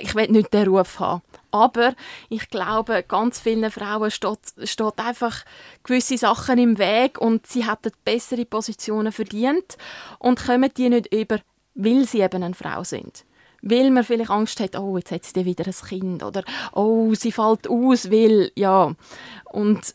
ich 0.00 0.14
will 0.14 0.28
nicht 0.28 0.54
den 0.54 0.68
Ruf 0.68 1.00
haben. 1.00 1.22
Aber 1.54 1.94
ich 2.30 2.50
glaube, 2.50 3.04
ganz 3.06 3.38
vielen 3.38 3.70
Frauen 3.70 4.10
steht, 4.10 4.40
steht 4.64 4.98
einfach 4.98 5.44
gewisse 5.84 6.18
Sachen 6.18 6.58
im 6.58 6.78
Weg 6.78 7.20
und 7.20 7.46
sie 7.46 7.64
hätten 7.64 7.92
bessere 8.04 8.44
Positionen 8.44 9.12
verdient 9.12 9.78
und 10.18 10.44
kommen 10.44 10.68
die 10.76 10.88
nicht 10.88 11.14
über, 11.14 11.38
weil 11.76 12.08
sie 12.08 12.22
eben 12.22 12.42
eine 12.42 12.54
Frau 12.54 12.82
sind 12.82 13.24
weil 13.66 13.90
man 13.90 14.04
vielleicht 14.04 14.28
Angst 14.28 14.60
hat, 14.60 14.76
oh, 14.76 14.98
jetzt 14.98 15.10
hat 15.10 15.24
sie 15.24 15.46
wieder 15.46 15.64
ein 15.66 15.88
Kind 15.88 16.22
oder 16.22 16.44
oh, 16.74 17.14
sie 17.14 17.32
fällt 17.32 17.66
aus, 17.66 18.10
weil, 18.10 18.52
ja. 18.56 18.94
Und 19.44 19.94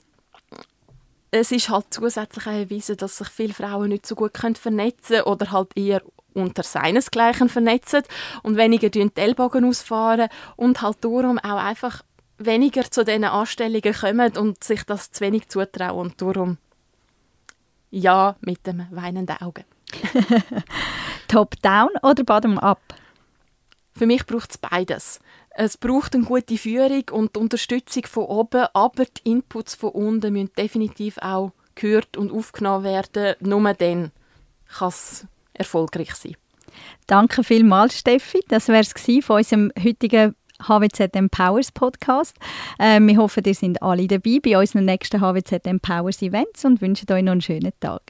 es 1.29 1.51
ist 1.51 1.69
halt 1.69 1.85
zusätzlich 1.91 2.47
erwiesen, 2.47 2.97
dass 2.97 3.19
sich 3.19 3.27
viele 3.27 3.53
Frauen 3.53 3.89
nicht 3.89 4.07
so 4.07 4.15
gut 4.15 4.35
vernetzen 4.35 5.17
können 5.17 5.27
oder 5.27 5.51
halt 5.51 5.77
eher 5.77 6.01
unter 6.33 6.63
seinesgleichen 6.63 7.49
vernetzen 7.49 8.03
und 8.43 8.57
weniger 8.57 8.89
die 8.89 9.09
Ellbogen 9.15 9.65
ausfahren 9.65 10.29
und 10.55 10.81
halt 10.81 10.97
darum 11.01 11.37
auch 11.39 11.57
einfach 11.57 12.03
weniger 12.37 12.89
zu 12.89 13.03
diesen 13.03 13.25
Anstellungen 13.25 13.93
kommen 13.93 14.37
und 14.37 14.63
sich 14.63 14.83
das 14.83 15.11
zu 15.11 15.21
wenig 15.21 15.49
zutrauen 15.49 15.99
und 15.99 16.21
darum 16.21 16.57
ja 17.91 18.35
mit 18.41 18.65
dem 18.65 18.85
weinenden 18.91 19.37
Auge. 19.41 19.65
Top-down 21.27 21.89
oder 22.01 22.23
bottom-up? 22.23 22.81
Für 23.93 24.05
mich 24.05 24.25
braucht 24.25 24.51
es 24.51 24.57
beides. 24.57 25.19
Es 25.49 25.77
braucht 25.77 26.15
eine 26.15 26.23
gute 26.23 26.57
Führung 26.57 27.03
und 27.11 27.35
Unterstützung 27.35 28.05
von 28.05 28.25
oben, 28.25 28.67
aber 28.73 29.05
die 29.05 29.31
Inputs 29.31 29.75
von 29.75 29.89
unten 29.89 30.33
müssen 30.33 30.53
definitiv 30.57 31.17
auch 31.17 31.51
gehört 31.75 32.15
und 32.15 32.31
aufgenommen 32.31 32.83
werden. 32.83 33.35
Nur 33.41 33.73
dann 33.73 34.11
kann 34.67 34.87
es 34.87 35.25
erfolgreich 35.59 36.15
sein. 36.15 36.35
Danke 37.07 37.43
vielmals, 37.43 37.99
Steffi. 37.99 38.39
Das 38.47 38.67
wäre 38.67 38.81
es 38.81 38.93
von 39.25 39.37
unserem 39.37 39.71
heutigen 39.83 40.35
HWZ 40.67 41.15
Empowers 41.15 41.71
Podcast. 41.71 42.35
Äh, 42.77 42.99
wir 42.99 43.17
hoffen, 43.17 43.43
ihr 43.45 43.53
seid 43.53 43.81
alle 43.81 44.07
dabei 44.07 44.39
bei 44.43 44.57
unseren 44.57 44.85
nächsten 44.85 45.21
HWZ 45.21 45.65
Empowers 45.65 46.21
Events 46.21 46.65
und 46.65 46.81
wünschen 46.81 47.11
euch 47.11 47.23
noch 47.23 47.31
einen 47.31 47.41
schönen 47.41 47.71
Tag. 47.79 48.01